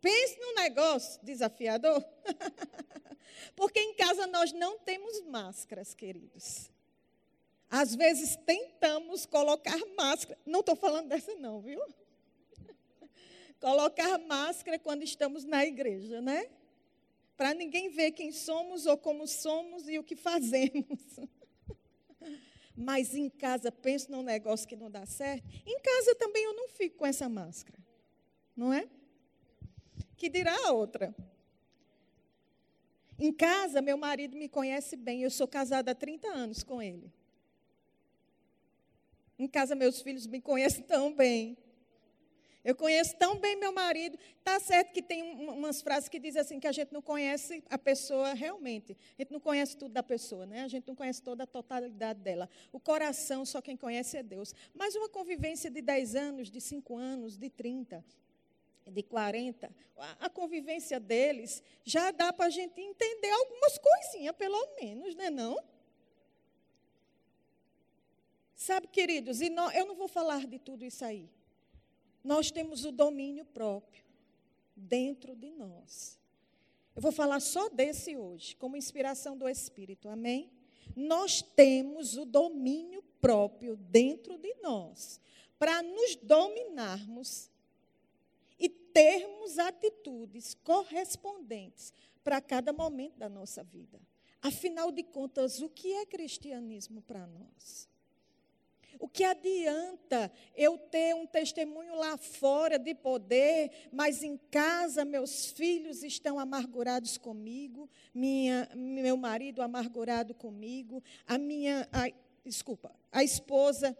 Pense 0.00 0.38
num 0.40 0.54
negócio 0.54 1.20
desafiador. 1.22 2.04
Porque 3.54 3.80
em 3.80 3.94
casa 3.94 4.26
nós 4.26 4.52
não 4.52 4.78
temos 4.78 5.20
máscaras, 5.22 5.94
queridos. 5.94 6.70
Às 7.68 7.94
vezes 7.94 8.36
tentamos 8.44 9.26
colocar 9.26 9.78
máscara. 9.96 10.38
Não 10.44 10.60
estou 10.60 10.74
falando 10.74 11.08
dessa, 11.08 11.34
não, 11.36 11.60
viu? 11.60 11.80
colocar 13.60 14.18
máscara 14.18 14.78
quando 14.78 15.02
estamos 15.02 15.44
na 15.44 15.64
igreja, 15.64 16.20
né? 16.20 16.50
Para 17.36 17.54
ninguém 17.54 17.88
ver 17.88 18.12
quem 18.12 18.32
somos 18.32 18.86
ou 18.86 18.98
como 18.98 19.26
somos 19.26 19.88
e 19.88 19.98
o 19.98 20.04
que 20.04 20.16
fazemos. 20.16 21.00
Mas 22.82 23.14
em 23.14 23.28
casa, 23.28 23.70
penso 23.70 24.10
num 24.10 24.22
negócio 24.22 24.66
que 24.66 24.74
não 24.74 24.90
dá 24.90 25.04
certo. 25.04 25.46
Em 25.66 25.78
casa 25.80 26.14
também 26.14 26.42
eu 26.44 26.54
não 26.54 26.66
fico 26.66 26.96
com 26.96 27.04
essa 27.04 27.28
máscara. 27.28 27.78
Não 28.56 28.72
é? 28.72 28.88
Que 30.16 30.30
dirá 30.30 30.56
a 30.66 30.72
outra. 30.72 31.14
Em 33.18 33.30
casa, 33.34 33.82
meu 33.82 33.98
marido 33.98 34.34
me 34.34 34.48
conhece 34.48 34.96
bem. 34.96 35.20
Eu 35.20 35.30
sou 35.30 35.46
casada 35.46 35.90
há 35.90 35.94
30 35.94 36.26
anos 36.28 36.62
com 36.62 36.80
ele. 36.80 37.12
Em 39.38 39.46
casa, 39.46 39.74
meus 39.74 40.00
filhos 40.00 40.26
me 40.26 40.40
conhecem 40.40 40.82
tão 40.82 41.14
bem. 41.14 41.58
Eu 42.62 42.74
conheço 42.74 43.16
tão 43.16 43.38
bem 43.38 43.56
meu 43.56 43.72
marido. 43.72 44.18
Está 44.38 44.60
certo 44.60 44.92
que 44.92 45.02
tem 45.02 45.22
umas 45.48 45.80
frases 45.80 46.08
que 46.08 46.18
dizem 46.18 46.40
assim 46.40 46.60
que 46.60 46.66
a 46.66 46.72
gente 46.72 46.92
não 46.92 47.00
conhece 47.00 47.64
a 47.70 47.78
pessoa 47.78 48.34
realmente. 48.34 48.96
A 49.18 49.22
gente 49.22 49.32
não 49.32 49.40
conhece 49.40 49.76
tudo 49.76 49.92
da 49.92 50.02
pessoa, 50.02 50.44
né? 50.44 50.62
A 50.62 50.68
gente 50.68 50.86
não 50.86 50.94
conhece 50.94 51.22
toda 51.22 51.44
a 51.44 51.46
totalidade 51.46 52.20
dela. 52.20 52.48
O 52.70 52.78
coração, 52.78 53.46
só 53.46 53.62
quem 53.62 53.76
conhece 53.76 54.18
é 54.18 54.22
Deus. 54.22 54.54
Mas 54.74 54.94
uma 54.94 55.08
convivência 55.08 55.70
de 55.70 55.80
10 55.80 56.14
anos, 56.14 56.50
de 56.50 56.60
5 56.60 56.96
anos, 56.96 57.38
de 57.38 57.48
30, 57.48 58.04
de 58.86 59.02
40, 59.04 59.74
a 60.18 60.28
convivência 60.28 61.00
deles 61.00 61.62
já 61.82 62.10
dá 62.10 62.32
para 62.32 62.46
a 62.46 62.50
gente 62.50 62.78
entender 62.78 63.30
algumas 63.30 63.78
coisinhas, 63.78 64.36
pelo 64.36 64.74
menos, 64.80 65.14
né? 65.14 65.30
Não? 65.30 65.58
Sabe, 68.54 68.86
queridos, 68.88 69.40
e 69.40 69.46
eu 69.46 69.86
não 69.86 69.94
vou 69.94 70.08
falar 70.08 70.46
de 70.46 70.58
tudo 70.58 70.84
isso 70.84 71.02
aí. 71.02 71.30
Nós 72.22 72.50
temos 72.50 72.84
o 72.84 72.92
domínio 72.92 73.44
próprio 73.44 74.04
dentro 74.76 75.34
de 75.34 75.50
nós. 75.52 76.18
Eu 76.94 77.02
vou 77.02 77.12
falar 77.12 77.40
só 77.40 77.68
desse 77.68 78.16
hoje, 78.16 78.56
como 78.56 78.76
inspiração 78.76 79.36
do 79.36 79.48
Espírito, 79.48 80.08
amém? 80.08 80.50
Nós 80.96 81.40
temos 81.40 82.16
o 82.16 82.24
domínio 82.24 83.02
próprio 83.20 83.76
dentro 83.76 84.36
de 84.38 84.54
nós, 84.62 85.20
para 85.58 85.82
nos 85.82 86.16
dominarmos 86.16 87.50
e 88.58 88.68
termos 88.68 89.58
atitudes 89.58 90.54
correspondentes 90.54 91.92
para 92.24 92.40
cada 92.40 92.72
momento 92.72 93.18
da 93.18 93.28
nossa 93.28 93.62
vida. 93.62 94.00
Afinal 94.42 94.90
de 94.90 95.02
contas, 95.02 95.60
o 95.60 95.68
que 95.68 95.92
é 95.92 96.06
cristianismo 96.06 97.02
para 97.02 97.26
nós? 97.26 97.88
O 98.98 99.08
que 99.08 99.24
adianta 99.24 100.30
eu 100.56 100.76
ter 100.76 101.14
um 101.14 101.26
testemunho 101.26 101.94
lá 101.94 102.16
fora 102.16 102.78
de 102.78 102.94
poder, 102.94 103.70
mas 103.92 104.22
em 104.22 104.36
casa 104.50 105.04
meus 105.04 105.46
filhos 105.46 106.02
estão 106.02 106.38
amargurados 106.38 107.16
comigo, 107.16 107.88
minha, 108.14 108.68
meu 108.74 109.16
marido 109.16 109.62
amargurado 109.62 110.34
comigo, 110.34 111.02
a 111.26 111.38
minha, 111.38 111.88
a, 111.92 112.10
desculpa, 112.44 112.92
a 113.12 113.22
esposa 113.22 113.96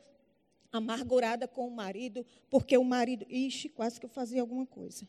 amargurada 0.72 1.48
com 1.48 1.66
o 1.66 1.70
marido, 1.70 2.24
porque 2.48 2.76
o 2.76 2.84
marido, 2.84 3.26
ixi, 3.28 3.68
quase 3.68 3.98
que 3.98 4.06
eu 4.06 4.10
fazia 4.10 4.40
alguma 4.40 4.66
coisa. 4.66 5.06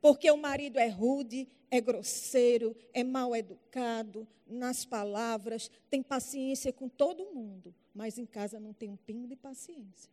Porque 0.00 0.30
o 0.30 0.36
marido 0.36 0.78
é 0.78 0.88
rude, 0.88 1.48
é 1.70 1.80
grosseiro, 1.80 2.76
é 2.92 3.02
mal 3.02 3.34
educado 3.34 4.26
nas 4.46 4.84
palavras, 4.84 5.70
tem 5.90 6.02
paciência 6.02 6.72
com 6.72 6.88
todo 6.88 7.32
mundo 7.34 7.74
mas 7.96 8.18
em 8.18 8.26
casa 8.26 8.60
não 8.60 8.74
tem 8.74 8.90
um 8.90 8.96
pingo 8.96 9.26
de 9.26 9.34
paciência. 9.34 10.12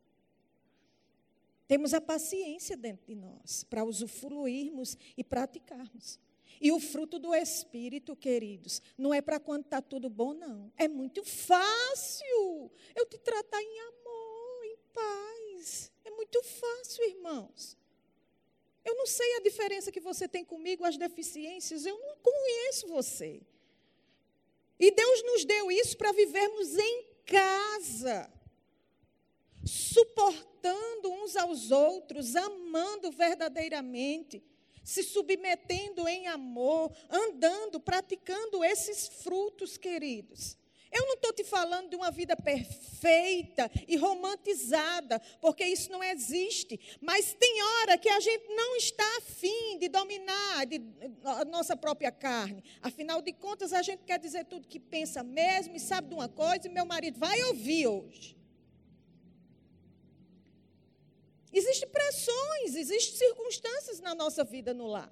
Temos 1.67 1.93
a 1.93 1.99
paciência 1.99 2.77
dentro 2.77 3.05
de 3.05 3.13
nós 3.13 3.65
para 3.65 3.83
usufruirmos 3.83 4.97
e 5.17 5.23
praticarmos. 5.23 6.17
E 6.61 6.71
o 6.71 6.79
fruto 6.79 7.19
do 7.19 7.35
Espírito, 7.35 8.15
queridos, 8.15 8.81
não 8.97 9.13
é 9.13 9.21
para 9.21 9.37
quando 9.37 9.65
está 9.65 9.81
tudo 9.81 10.09
bom, 10.09 10.33
não. 10.33 10.71
É 10.77 10.87
muito 10.87 11.25
fácil 11.25 12.71
eu 12.95 13.05
te 13.05 13.17
tratar 13.17 13.61
em 13.61 13.79
amor, 13.81 14.65
em 14.65 14.77
paz. 14.93 15.91
É 16.05 16.11
muito 16.11 16.41
fácil, 16.41 17.03
irmãos. 17.03 17.77
Eu 18.83 18.95
não 18.95 19.05
sei 19.05 19.37
a 19.37 19.41
diferença 19.41 19.91
que 19.91 19.99
você 19.99 20.27
tem 20.27 20.43
comigo, 20.43 20.83
as 20.83 20.97
deficiências, 20.97 21.85
eu 21.85 21.97
não 21.99 22.17
conheço 22.17 22.87
você. 22.87 23.41
E 24.79 24.91
Deus 24.91 25.23
nos 25.23 25.45
deu 25.45 25.71
isso 25.71 25.95
para 25.97 26.11
vivermos 26.11 26.77
em 26.77 27.05
casa, 27.25 28.29
suportando 29.65 31.09
uns 31.11 31.35
aos 31.37 31.71
outros, 31.71 32.35
amando 32.35 33.11
verdadeiramente, 33.11 34.43
se 34.83 35.01
submetendo 35.03 36.07
em 36.07 36.27
amor, 36.27 36.91
andando, 37.09 37.79
praticando 37.79 38.63
esses 38.63 39.07
frutos, 39.07 39.77
queridos. 39.77 40.57
Eu 40.93 41.07
não 41.07 41.15
estou 41.15 41.33
te 41.33 41.43
falando 41.43 41.89
de 41.89 41.95
uma 41.95 42.11
vida 42.11 42.35
perfeita 42.35 43.69
e 43.87 43.97
romantizada, 43.97 45.19
porque 45.41 45.65
isso 45.65 45.91
não 45.91 46.03
existe. 46.03 46.79
Mas 47.01 47.33
tem 47.33 47.63
hora 47.63 47.97
que 47.97 48.07
a 48.07 48.19
gente 48.19 48.47
não 48.49 48.75
está 48.75 49.17
afim 49.17 49.79
de 49.79 49.89
dominar 49.89 50.67
de, 50.67 50.79
a 51.23 51.45
nossa 51.45 51.75
própria 51.75 52.11
carne. 52.11 52.63
Afinal 52.79 53.23
de 53.23 53.33
contas, 53.33 53.73
a 53.73 53.81
gente 53.81 54.03
quer 54.03 54.19
dizer 54.19 54.45
tudo 54.45 54.67
que 54.67 54.79
pensa 54.79 55.23
mesmo 55.23 55.75
e 55.75 55.79
sabe 55.79 56.09
de 56.09 56.13
uma 56.13 56.29
coisa, 56.29 56.67
e 56.67 56.69
meu 56.69 56.85
marido 56.85 57.19
vai 57.19 57.41
ouvir 57.45 57.87
hoje. 57.87 58.37
Existem 61.51 61.89
pressões, 61.89 62.75
existem 62.75 63.27
circunstâncias 63.27 63.99
na 63.99 64.13
nossa 64.13 64.43
vida 64.43 64.75
no 64.75 64.85
lar. 64.85 65.11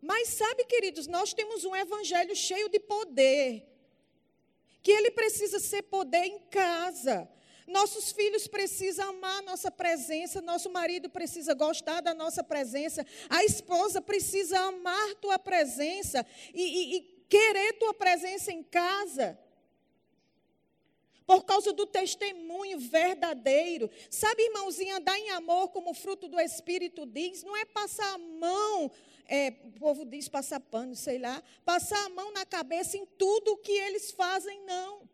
Mas 0.00 0.28
sabe, 0.28 0.64
queridos, 0.64 1.08
nós 1.08 1.32
temos 1.32 1.64
um 1.64 1.74
evangelho 1.74 2.34
cheio 2.36 2.68
de 2.68 2.78
poder. 2.78 3.77
Que 4.88 4.92
ele 4.92 5.10
precisa 5.10 5.58
ser 5.58 5.82
poder 5.82 6.24
em 6.24 6.38
casa. 6.48 7.28
Nossos 7.66 8.10
filhos 8.10 8.48
precisam 8.48 9.10
amar 9.10 9.42
nossa 9.42 9.70
presença, 9.70 10.40
nosso 10.40 10.70
marido 10.70 11.10
precisa 11.10 11.52
gostar 11.52 12.00
da 12.00 12.14
nossa 12.14 12.42
presença, 12.42 13.04
a 13.28 13.44
esposa 13.44 14.00
precisa 14.00 14.58
amar 14.60 15.14
tua 15.16 15.38
presença 15.38 16.24
e, 16.54 16.62
e, 16.62 16.96
e 16.96 17.00
querer 17.28 17.74
tua 17.74 17.92
presença 17.92 18.50
em 18.50 18.62
casa 18.62 19.38
por 21.26 21.44
causa 21.44 21.74
do 21.74 21.84
testemunho 21.84 22.78
verdadeiro. 22.78 23.90
Sabe, 24.08 24.44
irmãozinha, 24.44 24.96
andar 24.96 25.18
em 25.18 25.28
amor 25.28 25.68
como 25.68 25.92
fruto 25.92 26.26
do 26.26 26.40
Espírito 26.40 27.04
diz, 27.04 27.42
não 27.42 27.54
é 27.54 27.66
passar 27.66 28.14
a 28.14 28.16
mão, 28.16 28.90
é, 29.28 29.52
o 29.64 29.70
povo 29.72 30.04
diz 30.04 30.28
passar 30.28 30.58
pano, 30.58 30.96
sei 30.96 31.18
lá, 31.18 31.42
passar 31.64 32.02
a 32.06 32.08
mão 32.08 32.32
na 32.32 32.46
cabeça 32.46 32.96
em 32.96 33.04
tudo 33.04 33.52
o 33.52 33.56
que 33.58 33.72
eles 33.72 34.10
fazem, 34.10 34.64
não. 34.64 35.06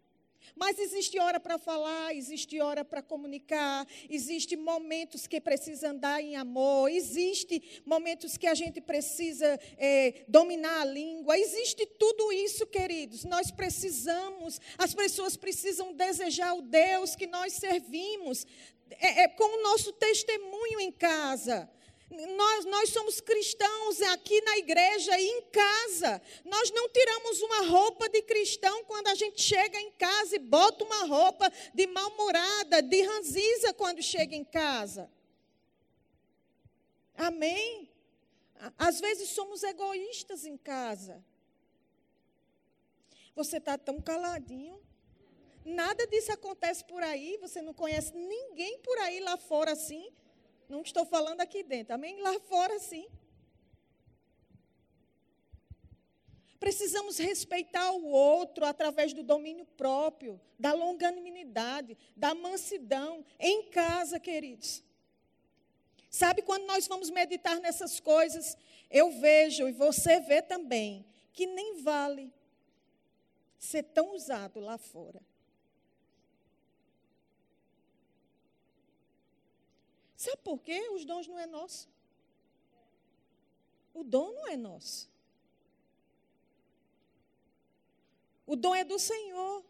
Mas 0.57 0.79
existe 0.79 1.19
hora 1.19 1.41
para 1.41 1.59
falar, 1.59 2.15
existe 2.15 2.61
hora 2.61 2.85
para 2.85 3.03
comunicar, 3.03 3.87
existe 4.09 4.57
momentos 4.57 5.27
que 5.27 5.41
precisa 5.41 5.91
andar 5.91 6.23
em 6.23 6.37
amor, 6.37 6.89
existe 6.91 7.83
momentos 7.85 8.37
que 8.37 8.47
a 8.47 8.55
gente 8.55 8.81
precisa 8.81 9.59
é, 9.77 10.25
dominar 10.29 10.83
a 10.83 10.85
língua, 10.85 11.37
existe 11.37 11.85
tudo 11.87 12.33
isso, 12.33 12.67
queridos. 12.67 13.25
Nós 13.25 13.51
precisamos, 13.51 14.61
as 14.79 14.95
pessoas 14.95 15.37
precisam 15.37 15.93
desejar 15.93 16.55
o 16.55 16.63
Deus 16.63 17.17
que 17.17 17.27
nós 17.27 17.55
servimos, 17.55 18.47
é, 18.91 19.23
é, 19.23 19.29
com 19.29 19.59
o 19.59 19.63
nosso 19.63 19.93
testemunho 19.95 20.81
em 20.81 20.93
casa. 20.93 21.69
Nós, 22.11 22.65
nós 22.67 22.91
somos 22.91 23.21
cristãos 23.21 24.01
aqui 24.03 24.41
na 24.43 24.59
igreja 24.59 25.19
e 25.19 25.27
em 25.27 25.43
casa. 25.51 26.23
Nós 26.45 26.71
não 26.71 26.89
tiramos 26.89 27.41
uma 27.43 27.63
roupa 27.63 28.09
de 28.09 28.23
cristão 28.23 28.85
quando 28.85 29.09
a 29.09 29.15
gente 29.15 29.41
chega 29.43 29.81
em 29.81 29.91
casa 29.93 30.37
e 30.37 30.39
bota 30.39 30.85
uma 30.85 31.07
roupa 31.07 31.51
de 31.73 31.87
mal-humorada, 31.87 32.83
de 32.83 33.03
ranziza 33.03 33.73
quando 33.73 34.03
chega 34.03 34.37
em 34.37 34.45
casa. 34.45 35.11
Amém? 37.17 37.91
Às 38.79 39.01
vezes 39.01 39.31
somos 39.31 39.63
egoístas 39.63 40.45
em 40.45 40.57
casa. 40.57 41.25
Você 43.35 43.57
está 43.57 43.77
tão 43.77 44.01
caladinho. 44.01 44.81
Nada 45.65 46.07
disso 46.07 46.31
acontece 46.31 46.85
por 46.85 47.03
aí. 47.03 47.39
Você 47.39 47.61
não 47.61 47.75
conhece 47.75 48.13
ninguém 48.15 48.79
por 48.81 48.97
aí 48.99 49.21
lá 49.21 49.37
fora 49.37 49.73
assim. 49.73 50.13
Não 50.75 50.83
estou 50.83 51.07
falando 51.07 51.41
aqui 51.41 51.63
dentro, 51.63 51.95
amém? 51.95 52.21
Lá 52.21 52.37
fora, 52.41 52.81
sim. 52.81 53.07
Precisamos 56.59 57.17
respeitar 57.17 57.93
o 57.93 58.07
outro 58.09 58.65
através 58.65 59.13
do 59.13 59.23
domínio 59.23 59.65
próprio, 59.77 60.41
da 60.59 60.73
longanimidade, 60.73 61.97
da 62.17 62.35
mansidão, 62.35 63.25
em 63.39 63.71
casa, 63.71 64.19
queridos. 64.19 64.83
Sabe, 66.11 66.43
quando 66.43 66.67
nós 66.67 66.89
vamos 66.89 67.09
meditar 67.09 67.61
nessas 67.61 68.01
coisas, 68.01 68.59
eu 68.91 69.13
vejo, 69.21 69.69
e 69.69 69.73
você 69.73 70.19
vê 70.19 70.43
também, 70.43 71.07
que 71.33 71.47
nem 71.47 71.83
vale 71.85 72.33
ser 73.61 73.85
tão 73.85 74.13
usado 74.13 74.59
lá 74.59 74.77
fora. 74.77 75.23
Sabe 80.25 80.39
por 80.43 80.59
quê? 80.59 80.89
Os 80.89 81.05
dons 81.05 81.27
não 81.27 81.39
é 81.39 81.47
nosso. 81.47 81.87
O 83.93 84.03
dom 84.03 84.33
não 84.33 84.49
é 84.49 84.57
nosso. 84.57 85.11
O 88.47 88.57
dom 88.57 88.75
é 88.75 88.83
do 88.85 88.99
Senhor. 88.99 89.63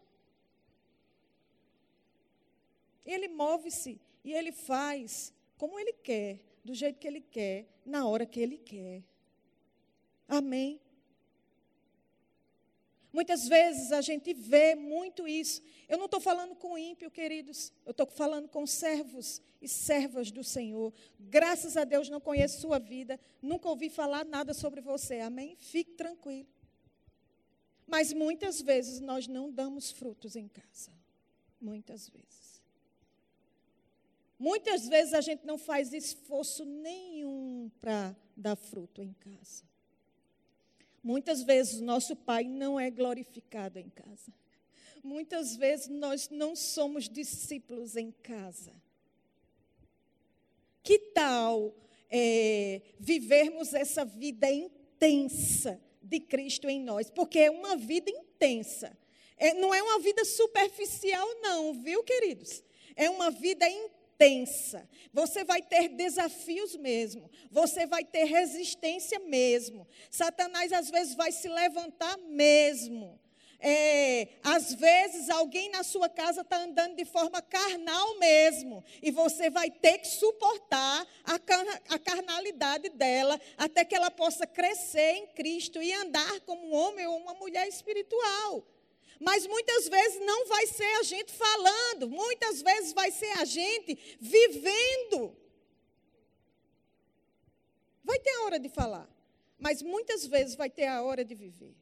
Ele 3.05 3.27
move-se 3.27 3.99
e 4.23 4.31
ele 4.31 4.53
faz 4.53 5.33
como 5.57 5.77
ele 5.77 5.91
quer, 5.91 6.39
do 6.63 6.73
jeito 6.73 6.99
que 6.99 7.07
ele 7.07 7.19
quer, 7.19 7.67
na 7.85 8.07
hora 8.07 8.25
que 8.25 8.39
ele 8.39 8.57
quer. 8.57 9.03
Amém. 10.25 10.79
Muitas 13.15 13.47
vezes 13.47 13.93
a 13.93 14.01
gente 14.01 14.33
vê 14.33 14.75
muito 14.75 15.25
isso. 15.25 15.61
Eu 15.87 15.97
não 15.97 16.03
estou 16.03 16.19
falando 16.19 16.53
com 16.53 16.77
ímpio, 16.77 17.09
queridos. 17.09 17.71
Eu 17.85 17.91
estou 17.91 18.05
falando 18.05 18.49
com 18.49 18.67
servos 18.67 19.41
e 19.61 19.69
servas 19.69 20.31
do 20.31 20.43
Senhor. 20.43 20.93
Graças 21.17 21.77
a 21.77 21.85
Deus 21.85 22.09
não 22.09 22.19
conheço 22.19 22.59
sua 22.59 22.77
vida. 22.77 23.17
Nunca 23.41 23.69
ouvi 23.69 23.89
falar 23.89 24.25
nada 24.25 24.53
sobre 24.53 24.81
você. 24.81 25.21
Amém? 25.21 25.55
Fique 25.55 25.93
tranquilo. 25.93 26.49
Mas 27.87 28.11
muitas 28.11 28.61
vezes 28.61 28.99
nós 28.99 29.27
não 29.27 29.49
damos 29.49 29.91
frutos 29.91 30.35
em 30.35 30.49
casa. 30.49 30.91
Muitas 31.61 32.09
vezes. 32.09 32.61
Muitas 34.37 34.89
vezes 34.89 35.13
a 35.13 35.21
gente 35.21 35.45
não 35.45 35.57
faz 35.57 35.93
esforço 35.93 36.65
nenhum 36.65 37.71
para 37.79 38.13
dar 38.35 38.57
fruto 38.57 39.01
em 39.01 39.13
casa. 39.13 39.63
Muitas 41.05 41.43
vezes 41.43 41.79
nosso 41.81 42.15
pai 42.15 42.45
não 42.45 42.79
é 42.79 42.89
glorificado 42.89 43.77
em 43.77 43.87
casa. 43.89 44.33
Muitas 45.03 45.55
vezes 45.55 45.87
nós 45.87 46.29
não 46.29 46.55
somos 46.55 47.07
discípulos 47.07 47.95
em 47.95 48.11
casa. 48.11 48.73
Que 50.81 50.97
tal 50.97 51.75
é, 52.09 52.81
vivermos 52.99 53.75
essa 53.75 54.03
vida 54.03 54.51
intensa 54.51 55.79
de 56.01 56.19
Cristo 56.19 56.67
em 56.67 56.81
nós? 56.81 57.11
Porque 57.11 57.37
é 57.37 57.51
uma 57.51 57.75
vida 57.75 58.09
intensa. 58.09 58.97
É, 59.37 59.53
não 59.53 59.71
é 59.75 59.83
uma 59.83 59.99
vida 59.99 60.25
superficial, 60.25 61.27
não, 61.39 61.71
viu, 61.71 62.03
queridos? 62.03 62.63
É 62.95 63.11
uma 63.11 63.29
vida 63.29 63.69
intensa 63.69 64.04
intensa. 64.15 64.87
Você 65.13 65.43
vai 65.43 65.61
ter 65.61 65.89
desafios 65.89 66.75
mesmo. 66.75 67.29
Você 67.51 67.85
vai 67.85 68.03
ter 68.03 68.23
resistência 68.23 69.19
mesmo. 69.19 69.87
Satanás 70.09 70.71
às 70.71 70.89
vezes 70.89 71.15
vai 71.15 71.31
se 71.31 71.47
levantar 71.47 72.17
mesmo. 72.17 73.19
É, 73.59 74.27
às 74.43 74.73
vezes 74.73 75.29
alguém 75.29 75.69
na 75.69 75.81
sua 75.83 76.07
casa 76.07 76.41
está 76.41 76.57
andando 76.57 76.95
de 76.95 77.05
forma 77.05 77.41
carnal 77.41 78.19
mesmo, 78.19 78.83
e 79.01 79.09
você 79.09 79.49
vai 79.49 79.71
ter 79.71 79.97
que 79.97 80.07
suportar 80.07 81.07
a, 81.23 81.95
a 81.95 81.97
carnalidade 81.97 82.89
dela 82.89 83.39
até 83.57 83.83
que 83.83 83.95
ela 83.95 84.11
possa 84.11 84.45
crescer 84.45 85.13
em 85.13 85.27
Cristo 85.27 85.81
e 85.81 85.91
andar 85.93 86.41
como 86.41 86.67
um 86.67 86.75
homem 86.75 87.07
ou 87.07 87.17
uma 87.17 87.33
mulher 87.33 87.67
espiritual. 87.67 88.63
Mas 89.19 89.47
muitas 89.47 89.87
vezes 89.87 90.19
não 90.21 90.47
vai 90.47 90.67
ser 90.67 90.99
a 90.99 91.03
gente 91.03 91.31
falando, 91.31 92.09
muitas 92.09 92.61
vezes 92.61 92.93
vai 92.93 93.11
ser 93.11 93.31
a 93.39 93.45
gente 93.45 94.17
vivendo. 94.19 95.35
Vai 98.03 98.19
ter 98.19 98.31
a 98.31 98.43
hora 98.43 98.59
de 98.59 98.69
falar, 98.69 99.09
mas 99.57 99.81
muitas 99.81 100.25
vezes 100.27 100.55
vai 100.55 100.69
ter 100.69 100.85
a 100.85 101.01
hora 101.01 101.23
de 101.23 101.33
viver. 101.33 101.75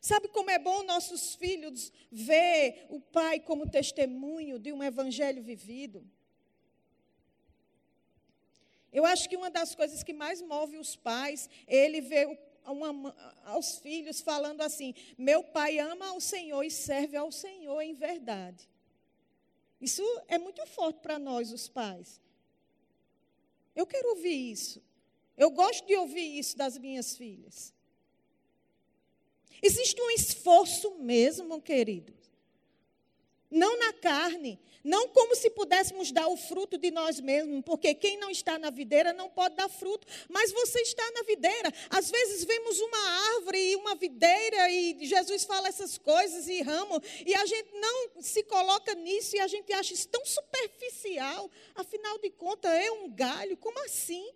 Sabe 0.00 0.28
como 0.28 0.50
é 0.50 0.58
bom 0.58 0.82
nossos 0.82 1.34
filhos 1.34 1.90
ver 2.12 2.86
o 2.90 3.00
pai 3.00 3.40
como 3.40 3.68
testemunho 3.68 4.58
de 4.58 4.70
um 4.70 4.82
evangelho 4.82 5.42
vivido? 5.42 6.06
Eu 8.92 9.04
acho 9.04 9.28
que 9.28 9.36
uma 9.36 9.50
das 9.50 9.74
coisas 9.74 10.02
que 10.02 10.12
mais 10.12 10.42
move 10.42 10.76
os 10.78 10.94
pais 10.94 11.48
é 11.66 11.74
ele 11.86 12.00
ver 12.00 12.28
o 12.28 12.36
uma, 12.66 13.14
aos 13.44 13.78
filhos 13.78 14.20
falando 14.20 14.60
assim: 14.60 14.94
Meu 15.16 15.42
pai 15.42 15.78
ama 15.78 16.08
ao 16.08 16.20
Senhor 16.20 16.62
e 16.62 16.70
serve 16.70 17.16
ao 17.16 17.30
Senhor 17.30 17.80
em 17.80 17.94
verdade. 17.94 18.68
Isso 19.80 20.02
é 20.28 20.38
muito 20.38 20.64
forte 20.66 21.00
para 21.00 21.18
nós, 21.18 21.52
os 21.52 21.68
pais. 21.68 22.20
Eu 23.74 23.86
quero 23.86 24.10
ouvir 24.10 24.52
isso. 24.52 24.82
Eu 25.36 25.50
gosto 25.50 25.86
de 25.86 25.94
ouvir 25.96 26.38
isso 26.38 26.56
das 26.56 26.78
minhas 26.78 27.16
filhas. 27.16 27.74
Existe 29.62 30.00
um 30.00 30.10
esforço 30.10 30.94
mesmo, 30.96 31.60
querido. 31.60 32.14
Não 33.54 33.78
na 33.78 33.92
carne, 33.92 34.58
não 34.82 35.06
como 35.10 35.36
se 35.36 35.48
pudéssemos 35.48 36.10
dar 36.10 36.26
o 36.26 36.36
fruto 36.36 36.76
de 36.76 36.90
nós 36.90 37.20
mesmos, 37.20 37.62
porque 37.64 37.94
quem 37.94 38.18
não 38.18 38.28
está 38.28 38.58
na 38.58 38.68
videira 38.68 39.12
não 39.12 39.30
pode 39.30 39.54
dar 39.54 39.68
fruto, 39.68 40.04
mas 40.28 40.50
você 40.50 40.80
está 40.80 41.08
na 41.12 41.22
videira. 41.22 41.72
Às 41.88 42.10
vezes 42.10 42.42
vemos 42.42 42.80
uma 42.80 42.98
árvore 43.36 43.70
e 43.70 43.76
uma 43.76 43.94
videira 43.94 44.68
e 44.68 45.06
Jesus 45.06 45.44
fala 45.44 45.68
essas 45.68 45.96
coisas 45.96 46.48
e 46.48 46.62
ramo, 46.62 47.00
e 47.24 47.32
a 47.32 47.46
gente 47.46 47.70
não 47.74 48.20
se 48.20 48.42
coloca 48.42 48.92
nisso 48.96 49.36
e 49.36 49.38
a 49.38 49.46
gente 49.46 49.72
acha 49.72 49.94
isso 49.94 50.08
tão 50.08 50.26
superficial. 50.26 51.48
Afinal 51.76 52.18
de 52.18 52.30
contas, 52.30 52.72
é 52.72 52.90
um 52.90 53.08
galho, 53.08 53.56
como 53.56 53.78
assim? 53.84 54.34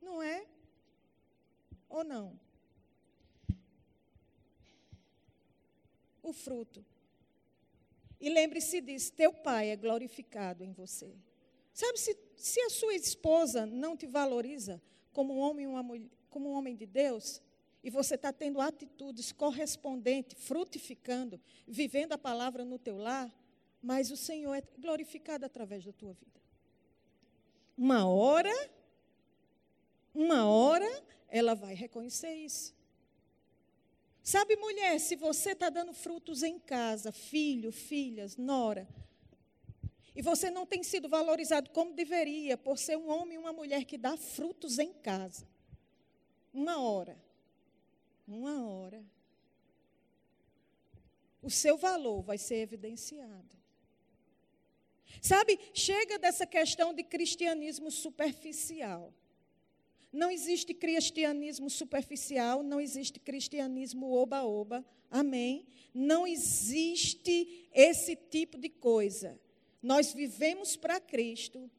Não 0.00 0.22
é? 0.22 0.46
Ou 1.88 2.04
não? 2.04 2.38
O 6.22 6.32
fruto. 6.32 6.84
E 8.20 8.28
lembre-se 8.28 8.80
disso: 8.80 9.12
teu 9.12 9.32
pai 9.32 9.70
é 9.70 9.76
glorificado 9.76 10.62
em 10.62 10.72
você. 10.72 11.12
Sabe, 11.72 11.98
se, 11.98 12.16
se 12.36 12.60
a 12.60 12.70
sua 12.70 12.94
esposa 12.94 13.66
não 13.66 13.96
te 13.96 14.06
valoriza 14.06 14.80
como 15.12 15.34
um 15.34 15.38
homem, 15.38 15.66
uma 15.66 15.82
mulher, 15.82 16.08
como 16.30 16.50
um 16.50 16.52
homem 16.52 16.76
de 16.76 16.86
Deus, 16.86 17.42
e 17.82 17.90
você 17.90 18.14
está 18.14 18.32
tendo 18.32 18.60
atitudes 18.60 19.32
correspondentes, 19.32 20.42
frutificando, 20.44 21.40
vivendo 21.66 22.12
a 22.12 22.18
palavra 22.18 22.64
no 22.64 22.78
teu 22.78 22.96
lar, 22.96 23.30
mas 23.82 24.10
o 24.10 24.16
Senhor 24.16 24.54
é 24.54 24.62
glorificado 24.78 25.44
através 25.44 25.84
da 25.84 25.92
tua 25.92 26.12
vida. 26.12 26.40
Uma 27.76 28.06
hora, 28.06 28.70
uma 30.14 30.46
hora, 30.46 30.88
ela 31.28 31.54
vai 31.54 31.74
reconhecer 31.74 32.32
isso. 32.34 32.72
Sabe, 34.22 34.54
mulher, 34.56 35.00
se 35.00 35.16
você 35.16 35.50
está 35.50 35.68
dando 35.68 35.92
frutos 35.92 36.42
em 36.42 36.58
casa, 36.58 37.10
filho, 37.10 37.72
filhas, 37.72 38.36
nora, 38.36 38.88
e 40.14 40.22
você 40.22 40.50
não 40.50 40.64
tem 40.64 40.82
sido 40.82 41.08
valorizado 41.08 41.70
como 41.70 41.94
deveria, 41.94 42.56
por 42.56 42.78
ser 42.78 42.96
um 42.96 43.08
homem 43.08 43.34
e 43.34 43.38
uma 43.38 43.52
mulher 43.52 43.84
que 43.84 43.98
dá 43.98 44.16
frutos 44.16 44.78
em 44.78 44.92
casa, 44.92 45.48
uma 46.52 46.80
hora, 46.80 47.16
uma 48.28 48.64
hora, 48.64 49.04
o 51.42 51.50
seu 51.50 51.76
valor 51.76 52.22
vai 52.22 52.38
ser 52.38 52.56
evidenciado. 52.56 53.56
Sabe, 55.20 55.58
chega 55.74 56.18
dessa 56.18 56.46
questão 56.46 56.94
de 56.94 57.02
cristianismo 57.02 57.90
superficial. 57.90 59.12
Não 60.12 60.30
existe 60.30 60.74
cristianismo 60.74 61.70
superficial, 61.70 62.62
não 62.62 62.80
existe 62.80 63.18
cristianismo 63.18 64.12
oba-oba, 64.12 64.84
amém? 65.10 65.66
Não 65.94 66.26
existe 66.26 67.68
esse 67.72 68.14
tipo 68.14 68.58
de 68.58 68.68
coisa. 68.68 69.40
Nós 69.82 70.12
vivemos 70.12 70.76
para 70.76 71.00
Cristo, 71.00 71.70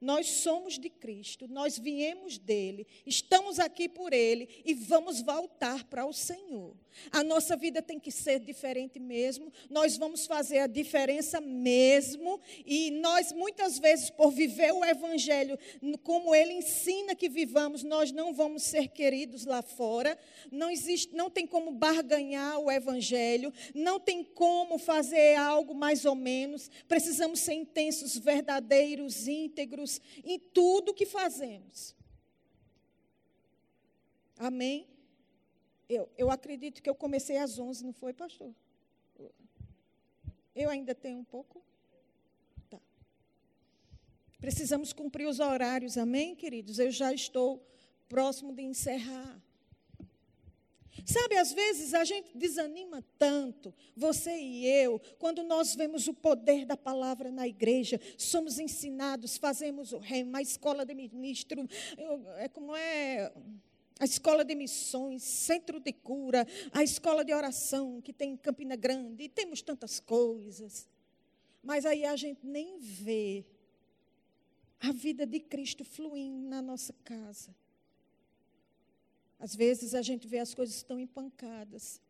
nós 0.00 0.26
somos 0.28 0.78
de 0.78 0.88
Cristo, 0.88 1.46
nós 1.46 1.78
viemos 1.78 2.38
dele, 2.38 2.86
estamos 3.04 3.58
aqui 3.58 3.88
por 3.88 4.12
ele 4.12 4.48
e 4.64 4.72
vamos 4.72 5.20
voltar 5.20 5.84
para 5.84 6.06
o 6.06 6.12
Senhor. 6.12 6.74
A 7.12 7.22
nossa 7.22 7.56
vida 7.56 7.82
tem 7.82 8.00
que 8.00 8.10
ser 8.10 8.40
diferente 8.40 8.98
mesmo, 8.98 9.52
nós 9.68 9.96
vamos 9.96 10.26
fazer 10.26 10.58
a 10.58 10.66
diferença 10.66 11.40
mesmo, 11.40 12.40
e 12.64 12.90
nós 12.90 13.32
muitas 13.32 13.78
vezes, 13.78 14.10
por 14.10 14.30
viver 14.30 14.72
o 14.72 14.84
Evangelho 14.84 15.58
como 16.02 16.34
ele 16.34 16.54
ensina 16.54 17.14
que 17.14 17.28
vivamos, 17.28 17.82
nós 17.82 18.10
não 18.10 18.32
vamos 18.32 18.62
ser 18.62 18.88
queridos 18.88 19.44
lá 19.44 19.62
fora, 19.62 20.18
não 20.50 20.70
existe, 20.70 21.14
não 21.14 21.28
tem 21.28 21.46
como 21.46 21.70
barganhar 21.70 22.58
o 22.58 22.70
Evangelho, 22.70 23.52
não 23.74 24.00
tem 24.00 24.24
como 24.24 24.78
fazer 24.78 25.36
algo 25.36 25.74
mais 25.74 26.04
ou 26.04 26.14
menos, 26.14 26.70
precisamos 26.88 27.40
ser 27.40 27.54
intensos, 27.54 28.16
verdadeiros, 28.16 29.28
íntegros 29.28 29.89
em 30.22 30.38
tudo 30.38 30.92
que 30.92 31.06
fazemos. 31.06 31.94
Amém? 34.38 34.86
Eu, 35.88 36.08
eu 36.16 36.30
acredito 36.30 36.82
que 36.82 36.88
eu 36.88 36.94
comecei 36.94 37.36
às 37.36 37.58
11, 37.58 37.84
não 37.84 37.92
foi, 37.92 38.12
pastor? 38.12 38.54
Eu 40.54 40.70
ainda 40.70 40.94
tenho 40.94 41.18
um 41.18 41.24
pouco? 41.24 41.62
Tá. 42.68 42.80
Precisamos 44.38 44.92
cumprir 44.92 45.26
os 45.26 45.40
horários, 45.40 45.96
amém, 45.96 46.36
queridos? 46.36 46.78
Eu 46.78 46.90
já 46.90 47.12
estou 47.12 47.64
próximo 48.08 48.52
de 48.54 48.62
encerrar. 48.62 49.40
Sabe, 51.04 51.36
às 51.36 51.52
vezes 51.52 51.94
a 51.94 52.04
gente 52.04 52.36
desanima 52.36 53.04
tanto, 53.18 53.74
você 53.96 54.36
e 54.36 54.66
eu, 54.66 55.00
quando 55.18 55.42
nós 55.42 55.74
vemos 55.74 56.08
o 56.08 56.14
poder 56.14 56.64
da 56.64 56.76
palavra 56.76 57.30
na 57.30 57.46
igreja, 57.46 58.00
somos 58.16 58.58
ensinados, 58.58 59.36
fazemos 59.36 59.92
o 59.92 59.98
rema, 59.98 60.38
a 60.38 60.42
escola 60.42 60.84
de 60.84 60.94
ministro, 60.94 61.68
é 62.38 62.48
como 62.48 62.74
é 62.76 63.32
a 63.98 64.04
escola 64.04 64.44
de 64.44 64.54
missões, 64.54 65.22
centro 65.22 65.78
de 65.78 65.92
cura, 65.92 66.46
a 66.72 66.82
escola 66.82 67.22
de 67.22 67.34
oração 67.34 68.00
que 68.00 68.14
tem 68.14 68.32
em 68.32 68.36
Campina 68.36 68.74
Grande, 68.74 69.24
e 69.24 69.28
temos 69.28 69.60
tantas 69.60 70.00
coisas. 70.00 70.88
Mas 71.62 71.84
aí 71.84 72.06
a 72.06 72.16
gente 72.16 72.46
nem 72.46 72.78
vê 72.78 73.44
a 74.80 74.90
vida 74.90 75.26
de 75.26 75.38
Cristo 75.38 75.84
fluindo 75.84 76.48
na 76.48 76.62
nossa 76.62 76.94
casa. 77.04 77.54
Às 79.40 79.56
vezes 79.56 79.94
a 79.94 80.02
gente 80.02 80.28
vê 80.28 80.38
as 80.38 80.54
coisas 80.54 80.82
tão 80.82 81.00
empancadas. 81.00 82.00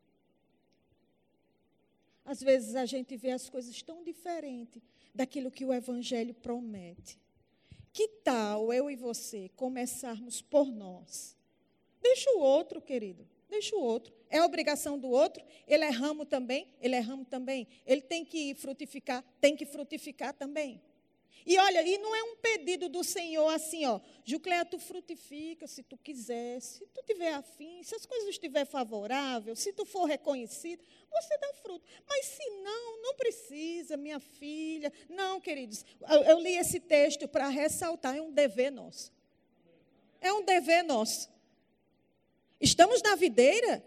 Às 2.25 2.43
vezes 2.43 2.75
a 2.75 2.85
gente 2.85 3.17
vê 3.17 3.31
as 3.31 3.49
coisas 3.49 3.81
tão 3.83 4.03
diferentes 4.03 4.83
daquilo 5.15 5.51
que 5.51 5.65
o 5.65 5.73
Evangelho 5.73 6.35
promete. 6.35 7.19
Que 7.93 8.09
tal 8.09 8.73
eu 8.73 8.91
e 8.91 8.97
você 8.97 9.49
começarmos 9.57 10.43
por 10.43 10.71
nós? 10.71 11.37
Deixa 12.03 12.31
o 12.33 12.41
outro, 12.41 12.81
querido. 12.81 13.27
Deixa 13.49 13.77
o 13.77 13.81
outro. 13.81 14.13
É 14.29 14.43
obrigação 14.43 14.99
do 14.99 15.09
outro. 15.09 15.45
Ele 15.67 15.85
é 15.85 15.91
ramo 15.91 16.25
também. 16.25 16.69
Ele 16.81 16.95
é 16.95 17.01
ramo 17.01 17.25
também. 17.25 17.67
Ele 17.87 18.01
tem 18.01 18.25
que 18.25 18.55
frutificar. 18.55 19.25
Tem 19.41 19.57
que 19.57 19.67
frutificar 19.67 20.33
também. 20.33 20.81
E 21.47 21.59
olha, 21.59 21.83
e 21.83 21.99
não 21.99 22.15
é 22.15 22.23
um 22.23 22.37
pedido 22.37 22.89
do 22.89 23.03
Senhor 23.03 23.49
assim, 23.49 23.87
ó. 23.87 24.01
Jucleia, 24.25 24.65
tu 24.65 24.79
frutifica 24.79 25.67
se 25.67 25.83
tu 25.83 25.97
quiser, 25.97 26.61
se 26.61 26.87
tu 26.87 27.03
tiver 27.03 27.33
afim, 27.33 27.83
se 27.83 27.95
as 27.95 28.05
coisas 28.05 28.29
estiver 28.29 28.65
favorável, 28.67 29.57
se 29.57 29.73
tu 29.73 29.85
for 29.85 30.05
reconhecido, 30.05 30.83
você 31.11 31.39
dá 31.39 31.53
fruto. 31.55 31.85
Mas 32.07 32.27
se 32.27 32.51
não, 32.63 33.03
não 33.03 33.15
precisa, 33.15 33.97
minha 33.97 34.21
filha. 34.21 34.93
Não, 35.09 35.41
queridos. 35.41 35.85
Eu, 36.09 36.23
eu 36.25 36.41
li 36.41 36.57
esse 36.57 36.79
texto 36.79 37.27
para 37.27 37.49
ressaltar, 37.49 38.17
é 38.17 38.23
um 38.23 38.31
dever 38.31 38.71
nosso. 38.71 39.13
É 40.21 40.33
um 40.33 40.45
dever 40.45 40.85
nosso. 40.85 41.31
Estamos 42.61 43.01
na 43.03 43.15
videira. 43.15 43.83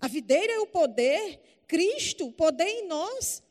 A 0.00 0.08
videira 0.08 0.52
é 0.52 0.58
o 0.58 0.66
poder, 0.66 1.40
Cristo, 1.66 2.26
o 2.26 2.32
poder 2.32 2.66
em 2.66 2.86
nós. 2.86 3.42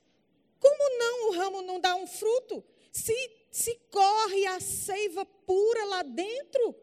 Como 0.59 0.97
não 0.97 1.29
o 1.29 1.33
ramo 1.33 1.61
não 1.61 1.79
dá 1.79 1.95
um 1.95 2.07
fruto? 2.07 2.63
Se, 2.93 3.31
se 3.49 3.75
corre 3.89 4.45
a 4.45 4.59
seiva 4.59 5.25
pura 5.25 5.83
lá 5.85 6.03
dentro. 6.03 6.75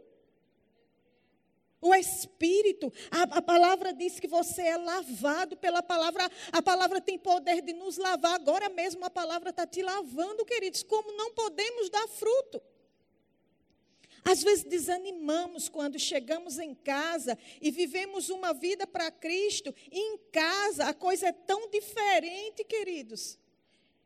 O 1.80 1.94
Espírito, 1.94 2.92
a, 3.10 3.22
a, 3.38 3.40
palavra 3.40 3.92
diz 3.92 4.20
que 4.20 4.26
você 4.26 4.60
é 4.60 4.76
lavado 4.76 5.56
pela 5.56 5.82
palavra, 5.82 6.28
a 6.52 6.60
palavra 6.60 7.00
tem 7.00 7.16
poder 7.16 7.62
de 7.62 7.72
nos 7.72 7.96
lavar, 7.96 8.34
agora 8.34 8.68
mesmo 8.68 9.02
a 9.02 9.08
palavra 9.08 9.48
está 9.48 9.66
te 9.66 9.80
lavando, 9.80 10.44
queridos, 10.44 10.82
como 10.82 11.16
não 11.16 11.32
podemos 11.32 11.88
dar 11.88 12.06
fruto. 12.08 12.60
Às 14.22 14.42
vezes 14.42 14.64
desanimamos 14.64 15.70
quando 15.70 15.98
chegamos 15.98 16.58
em 16.58 16.74
casa 16.74 17.38
e 17.62 17.70
vivemos 17.70 18.28
uma 18.28 18.52
vida 18.52 18.86
para 18.86 19.10
Cristo, 19.10 19.74
e 19.90 19.98
em 19.98 20.18
casa 20.30 20.84
a 20.84 20.92
coisa 20.92 21.28
é 21.28 21.32
tão 21.32 21.70
diferente, 21.70 22.62
queridos. 22.64 23.39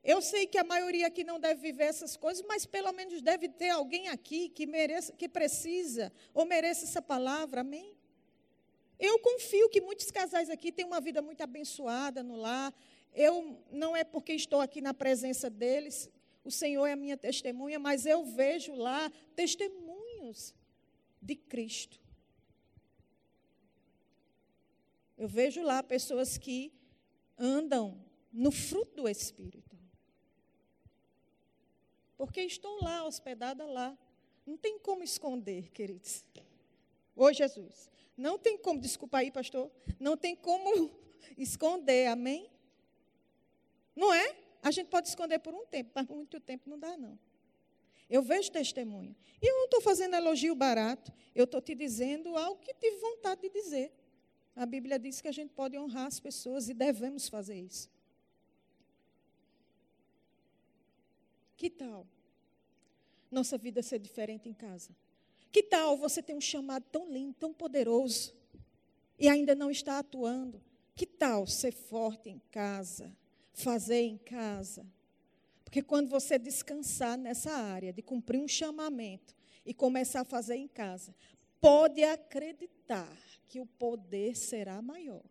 Eu 0.04 0.20
sei 0.20 0.46
que 0.46 0.58
a 0.58 0.64
maioria 0.64 1.06
aqui 1.06 1.24
não 1.24 1.40
deve 1.40 1.62
viver 1.62 1.84
essas 1.84 2.14
coisas, 2.14 2.44
mas 2.46 2.66
pelo 2.66 2.92
menos 2.92 3.22
deve 3.22 3.48
ter 3.48 3.70
alguém 3.70 4.08
aqui 4.08 4.50
que 4.50 4.66
mereça, 4.66 5.14
que 5.14 5.26
precisa 5.26 6.12
ou 6.34 6.44
mereça 6.44 6.84
essa 6.84 7.00
palavra, 7.00 7.62
amém? 7.62 7.96
Eu 8.98 9.18
confio 9.18 9.70
que 9.70 9.80
muitos 9.80 10.10
casais 10.10 10.50
aqui 10.50 10.70
têm 10.70 10.84
uma 10.84 11.00
vida 11.00 11.22
muito 11.22 11.40
abençoada 11.40 12.22
no 12.22 12.36
lar. 12.36 12.72
Eu 13.14 13.58
não 13.70 13.96
é 13.96 14.04
porque 14.04 14.34
estou 14.34 14.60
aqui 14.60 14.82
na 14.82 14.92
presença 14.92 15.48
deles, 15.48 16.10
o 16.44 16.50
Senhor 16.50 16.84
é 16.84 16.92
a 16.92 16.96
minha 16.96 17.16
testemunha, 17.16 17.78
mas 17.78 18.04
eu 18.04 18.24
vejo 18.26 18.74
lá 18.74 19.10
testemunhos 19.34 20.54
de 21.20 21.34
Cristo. 21.34 21.98
Eu 25.16 25.26
vejo 25.26 25.62
lá 25.62 25.82
pessoas 25.82 26.36
que 26.36 26.70
andam 27.38 27.98
no 28.30 28.50
fruto 28.50 28.96
do 28.96 29.08
Espírito. 29.08 29.73
Porque 32.16 32.40
estou 32.42 32.82
lá, 32.82 33.04
hospedada 33.04 33.64
lá. 33.66 33.96
Não 34.46 34.56
tem 34.56 34.78
como 34.78 35.02
esconder, 35.02 35.70
queridos. 35.70 36.24
Ô 37.16 37.32
Jesus, 37.32 37.90
não 38.16 38.38
tem 38.38 38.58
como, 38.58 38.80
desculpa 38.80 39.18
aí, 39.18 39.30
pastor, 39.30 39.70
não 39.98 40.16
tem 40.16 40.36
como 40.36 40.90
esconder, 41.38 42.08
amém? 42.08 42.50
Não 43.94 44.12
é? 44.12 44.36
A 44.62 44.70
gente 44.70 44.88
pode 44.88 45.08
esconder 45.08 45.38
por 45.38 45.54
um 45.54 45.64
tempo, 45.66 45.90
mas 45.94 46.06
muito 46.06 46.40
tempo 46.40 46.68
não 46.68 46.78
dá, 46.78 46.96
não. 46.96 47.18
Eu 48.08 48.22
vejo 48.22 48.50
testemunho. 48.50 49.14
E 49.40 49.46
eu 49.46 49.56
não 49.56 49.64
estou 49.64 49.80
fazendo 49.80 50.14
elogio 50.16 50.54
barato, 50.54 51.12
eu 51.34 51.44
estou 51.44 51.60
te 51.60 51.74
dizendo 51.74 52.36
algo 52.36 52.60
que 52.60 52.74
tive 52.74 52.96
vontade 52.98 53.42
de 53.42 53.50
dizer. 53.50 53.92
A 54.54 54.64
Bíblia 54.64 54.98
diz 54.98 55.20
que 55.20 55.28
a 55.28 55.32
gente 55.32 55.52
pode 55.52 55.76
honrar 55.76 56.06
as 56.06 56.20
pessoas 56.20 56.68
e 56.68 56.74
devemos 56.74 57.28
fazer 57.28 57.56
isso. 57.56 57.90
Que 61.56 61.70
tal 61.70 62.06
nossa 63.30 63.58
vida 63.58 63.82
ser 63.82 63.98
diferente 63.98 64.48
em 64.48 64.54
casa? 64.54 64.94
Que 65.50 65.62
tal 65.62 65.96
você 65.96 66.22
ter 66.22 66.34
um 66.34 66.40
chamado 66.40 66.84
tão 66.90 67.10
lindo, 67.10 67.34
tão 67.34 67.52
poderoso 67.52 68.34
e 69.18 69.28
ainda 69.28 69.54
não 69.54 69.70
está 69.70 69.98
atuando? 69.98 70.62
Que 70.94 71.06
tal 71.06 71.46
ser 71.46 71.72
forte 71.72 72.28
em 72.30 72.40
casa, 72.50 73.12
fazer 73.52 74.02
em 74.02 74.16
casa. 74.16 74.86
Porque 75.64 75.82
quando 75.82 76.08
você 76.08 76.38
descansar 76.38 77.18
nessa 77.18 77.50
área 77.50 77.92
de 77.92 78.02
cumprir 78.02 78.40
um 78.40 78.46
chamamento 78.46 79.34
e 79.66 79.74
começar 79.74 80.20
a 80.20 80.24
fazer 80.24 80.56
em 80.56 80.68
casa, 80.68 81.14
pode 81.60 82.02
acreditar 82.04 83.16
que 83.48 83.60
o 83.60 83.66
poder 83.66 84.36
será 84.36 84.80
maior. 84.80 85.24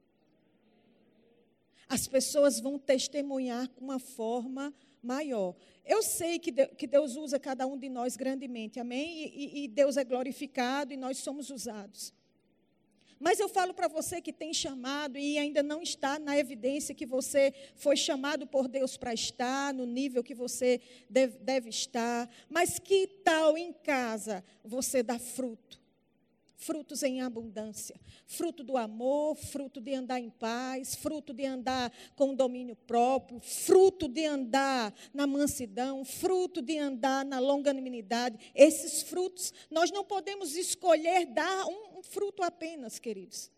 As 1.88 2.08
pessoas 2.08 2.60
vão 2.60 2.80
testemunhar 2.80 3.70
com 3.70 3.86
uma 3.86 4.00
forma 4.00 4.74
maior. 5.04 5.56
Eu 5.86 6.02
sei 6.02 6.40
que 6.40 6.88
Deus 6.88 7.16
usa 7.16 7.38
cada 7.38 7.68
um 7.68 7.78
de 7.78 7.90
nós 7.90 8.16
grandemente, 8.16 8.80
amém? 8.80 9.32
E, 9.36 9.66
e 9.66 9.68
Deus 9.68 9.98
é 9.98 10.04
glorificado 10.04 10.94
e 10.94 10.98
nós 10.98 11.18
somos 11.18 11.50
usados. 11.50 12.14
Mas 13.20 13.40
eu 13.40 13.48
falo 13.48 13.74
para 13.74 13.88
você 13.88 14.22
que 14.22 14.34
tem 14.34 14.54
chamado 14.54 15.18
e 15.18 15.38
ainda 15.38 15.64
não 15.64 15.82
está 15.82 16.20
na 16.20 16.38
evidência 16.38 16.96
que 16.96 17.06
você 17.06 17.54
foi 17.76 17.96
chamado 17.96 18.46
por 18.46 18.68
Deus 18.68 18.98
para 18.98 19.14
estar, 19.14 19.74
no 19.74 19.86
nível 19.86 20.24
que 20.24 20.36
você 20.36 20.82
deve, 21.10 21.38
deve 21.40 21.70
estar. 21.70 22.30
Mas 22.50 22.80
que 22.80 23.08
tal 23.24 23.58
em 23.58 23.72
casa 23.72 24.44
você 24.64 25.02
dar 25.02 25.20
fruto? 25.20 25.83
Frutos 26.56 27.04
em 27.04 27.22
abundância, 27.22 28.00
fruto 28.26 28.64
do 28.64 28.78
amor, 28.78 29.36
fruto 29.36 29.82
de 29.82 29.94
andar 29.94 30.20
em 30.20 30.30
paz, 30.30 30.96
fruto 30.96 31.34
de 31.34 31.46
andar 31.46 31.92
com 32.16 32.34
domínio 32.34 32.76
próprio, 32.76 33.40
fruto 33.40 34.08
de 34.08 34.26
andar 34.26 34.94
na 35.14 35.28
mansidão, 35.28 36.06
fruto 36.06 36.62
de 36.62 36.78
andar 36.78 37.26
na 37.26 37.40
longanimidade. 37.40 38.38
Esses 38.56 39.04
frutos, 39.04 39.54
nós 39.70 39.92
não 39.92 40.04
podemos 40.04 40.56
escolher 40.56 41.26
dar 41.26 41.66
um, 41.66 42.00
um 42.00 42.04
fruto 42.04 42.44
apenas, 42.44 43.00
queridos. 43.00 43.52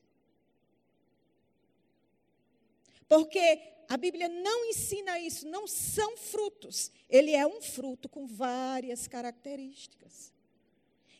Porque 3.07 3.61
a 3.87 3.97
Bíblia 3.97 4.27
não 4.27 4.65
ensina 4.65 5.19
isso, 5.19 5.47
não 5.47 5.67
são 5.67 6.17
frutos. 6.17 6.91
Ele 7.07 7.31
é 7.31 7.45
um 7.45 7.61
fruto 7.61 8.09
com 8.09 8.25
várias 8.25 9.07
características. 9.07 10.34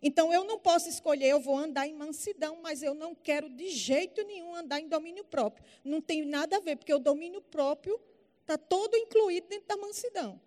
Então 0.02 0.32
eu 0.34 0.44
não 0.44 0.60
posso 0.60 0.90
escolher, 0.90 1.28
eu 1.28 1.40
vou 1.40 1.58
andar 1.58 1.88
em 1.88 1.94
mansidão, 1.94 2.60
mas 2.62 2.84
eu 2.84 2.94
não 2.94 3.16
quero 3.16 3.50
de 3.50 3.70
jeito 3.70 4.24
nenhum 4.24 4.54
andar 4.56 4.80
em 4.80 4.88
domínio 4.88 5.24
próprio. 5.24 5.66
Não 5.84 6.02
tem 6.02 6.24
nada 6.26 6.58
a 6.58 6.60
ver, 6.60 6.76
porque 6.78 6.94
o 6.94 7.00
domínio 7.00 7.42
próprio 7.42 8.00
está 8.42 8.58
todo 8.58 8.96
incluído 8.96 9.48
dentro 9.48 9.68
da 9.68 9.78
mansidão. 9.78 10.40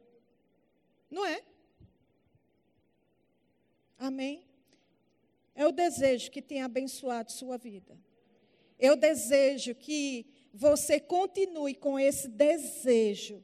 Não 1.10 1.24
é? 1.24 1.42
Amém? 3.98 4.44
É 5.54 5.66
o 5.66 5.72
desejo 5.72 6.30
que 6.30 6.40
tem 6.40 6.62
abençoado 6.62 7.32
sua 7.32 7.58
vida. 7.58 7.98
Eu 8.78 8.94
desejo 8.94 9.74
que 9.74 10.24
você 10.54 11.00
continue 11.00 11.74
com 11.74 11.98
esse 11.98 12.28
desejo 12.28 13.42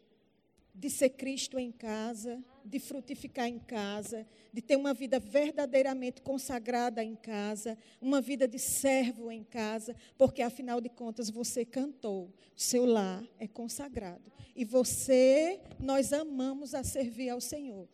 de 0.72 0.88
ser 0.88 1.10
Cristo 1.10 1.58
em 1.58 1.72
casa, 1.72 2.42
de 2.64 2.78
frutificar 2.78 3.46
em 3.46 3.58
casa, 3.58 4.26
de 4.52 4.62
ter 4.62 4.76
uma 4.76 4.94
vida 4.94 5.20
verdadeiramente 5.20 6.22
consagrada 6.22 7.04
em 7.04 7.14
casa, 7.14 7.76
uma 8.00 8.20
vida 8.20 8.48
de 8.48 8.58
servo 8.58 9.30
em 9.30 9.44
casa, 9.44 9.94
porque 10.16 10.40
afinal 10.40 10.80
de 10.80 10.88
contas 10.88 11.28
você 11.28 11.64
cantou, 11.64 12.32
seu 12.56 12.86
lar 12.86 13.22
é 13.38 13.46
consagrado. 13.46 14.32
E 14.56 14.64
você, 14.64 15.60
nós 15.78 16.12
amamos 16.12 16.74
a 16.74 16.82
servir 16.82 17.28
ao 17.28 17.40
Senhor, 17.40 17.88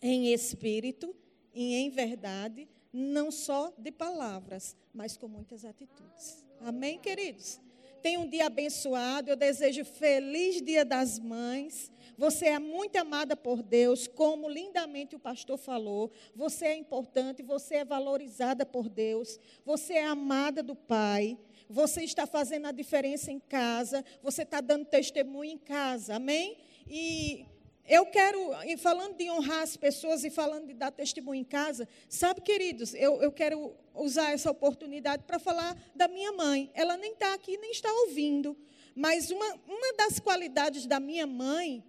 em 0.00 0.32
espírito 0.32 1.14
e 1.52 1.74
em 1.74 1.90
verdade, 1.90 2.68
não 2.92 3.30
só 3.30 3.72
de 3.76 3.90
palavras, 3.90 4.76
mas 4.94 5.16
com 5.16 5.28
muitas 5.28 5.64
atitudes. 5.64 6.44
Amém, 6.60 6.98
queridos? 6.98 7.60
Tenha 8.02 8.20
um 8.20 8.28
dia 8.28 8.46
abençoado. 8.46 9.30
Eu 9.30 9.36
desejo 9.36 9.84
feliz 9.84 10.62
Dia 10.62 10.84
das 10.84 11.18
Mães. 11.18 11.90
Você 12.16 12.46
é 12.46 12.58
muito 12.58 12.96
amada 12.96 13.36
por 13.36 13.62
Deus, 13.62 14.08
como 14.08 14.48
lindamente 14.48 15.14
o 15.14 15.20
pastor 15.20 15.56
falou. 15.56 16.10
Você 16.34 16.66
é 16.66 16.76
importante, 16.76 17.42
você 17.42 17.76
é 17.76 17.84
valorizada 17.84 18.66
por 18.66 18.88
Deus. 18.88 19.38
Você 19.64 19.94
é 19.94 20.04
amada 20.04 20.62
do 20.62 20.74
Pai. 20.74 21.38
Você 21.68 22.02
está 22.02 22.26
fazendo 22.26 22.66
a 22.66 22.72
diferença 22.72 23.30
em 23.30 23.38
casa. 23.38 24.04
Você 24.22 24.42
está 24.42 24.60
dando 24.60 24.84
testemunho 24.84 25.52
em 25.52 25.58
casa. 25.58 26.16
Amém? 26.16 26.56
E 26.88 27.46
eu 27.88 28.04
quero, 28.06 28.50
falando 28.78 29.16
de 29.16 29.30
honrar 29.30 29.62
as 29.62 29.76
pessoas 29.76 30.22
e 30.22 30.30
falando 30.30 30.66
de 30.66 30.74
dar 30.74 30.90
testemunho 30.90 31.40
em 31.40 31.44
casa, 31.44 31.88
sabe, 32.08 32.42
queridos, 32.42 32.92
eu, 32.94 33.22
eu 33.22 33.32
quero 33.32 33.74
usar 33.94 34.32
essa 34.32 34.50
oportunidade 34.50 35.24
para 35.24 35.38
falar 35.38 35.74
da 35.94 36.06
minha 36.06 36.32
mãe. 36.32 36.70
Ela 36.74 36.98
nem 36.98 37.12
está 37.12 37.32
aqui, 37.32 37.56
nem 37.56 37.70
está 37.70 37.90
ouvindo. 37.90 38.56
Mas 38.94 39.30
uma, 39.30 39.54
uma 39.66 39.92
das 39.94 40.20
qualidades 40.20 40.84
da 40.84 41.00
minha 41.00 41.26
mãe, 41.26 41.82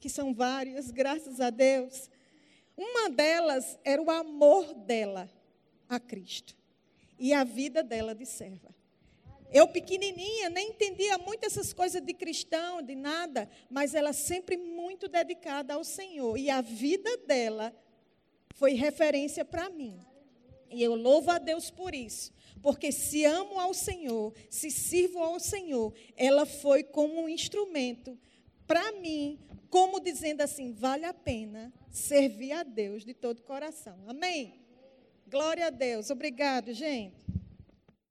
que 0.00 0.08
são 0.08 0.34
várias, 0.34 0.90
graças 0.90 1.40
a 1.40 1.50
Deus, 1.50 2.10
uma 2.76 3.08
delas 3.08 3.78
era 3.84 4.02
o 4.02 4.10
amor 4.10 4.74
dela 4.74 5.30
a 5.88 6.00
Cristo 6.00 6.56
e 7.18 7.32
a 7.32 7.44
vida 7.44 7.82
dela 7.82 8.14
de 8.14 8.26
serva. 8.26 8.74
Eu, 9.50 9.66
pequenininha, 9.68 10.50
nem 10.50 10.70
entendia 10.70 11.16
muito 11.18 11.44
essas 11.44 11.72
coisas 11.72 12.02
de 12.02 12.12
cristão, 12.12 12.82
de 12.82 12.94
nada, 12.94 13.48
mas 13.70 13.94
ela 13.94 14.12
sempre 14.12 14.56
muito 14.56 15.08
dedicada 15.08 15.74
ao 15.74 15.84
Senhor. 15.84 16.36
E 16.36 16.50
a 16.50 16.60
vida 16.60 17.16
dela 17.26 17.74
foi 18.54 18.74
referência 18.74 19.44
para 19.44 19.70
mim. 19.70 19.98
E 20.70 20.82
eu 20.82 20.94
louvo 20.94 21.30
a 21.30 21.38
Deus 21.38 21.70
por 21.70 21.94
isso. 21.94 22.32
Porque 22.62 22.92
se 22.92 23.24
amo 23.24 23.58
ao 23.58 23.72
Senhor, 23.72 24.34
se 24.50 24.70
sirvo 24.70 25.20
ao 25.20 25.38
Senhor, 25.38 25.94
ela 26.16 26.44
foi 26.44 26.82
como 26.82 27.22
um 27.22 27.28
instrumento 27.28 28.18
para 28.66 28.92
mim, 28.92 29.38
como 29.70 30.00
dizendo 30.00 30.42
assim: 30.42 30.72
vale 30.72 31.04
a 31.04 31.14
pena 31.14 31.72
servir 31.90 32.52
a 32.52 32.62
Deus 32.62 33.04
de 33.04 33.14
todo 33.14 33.38
o 33.38 33.42
coração. 33.42 33.96
Amém? 34.06 34.60
Glória 35.26 35.66
a 35.66 35.70
Deus. 35.70 36.10
Obrigado, 36.10 36.72
gente. 36.72 37.14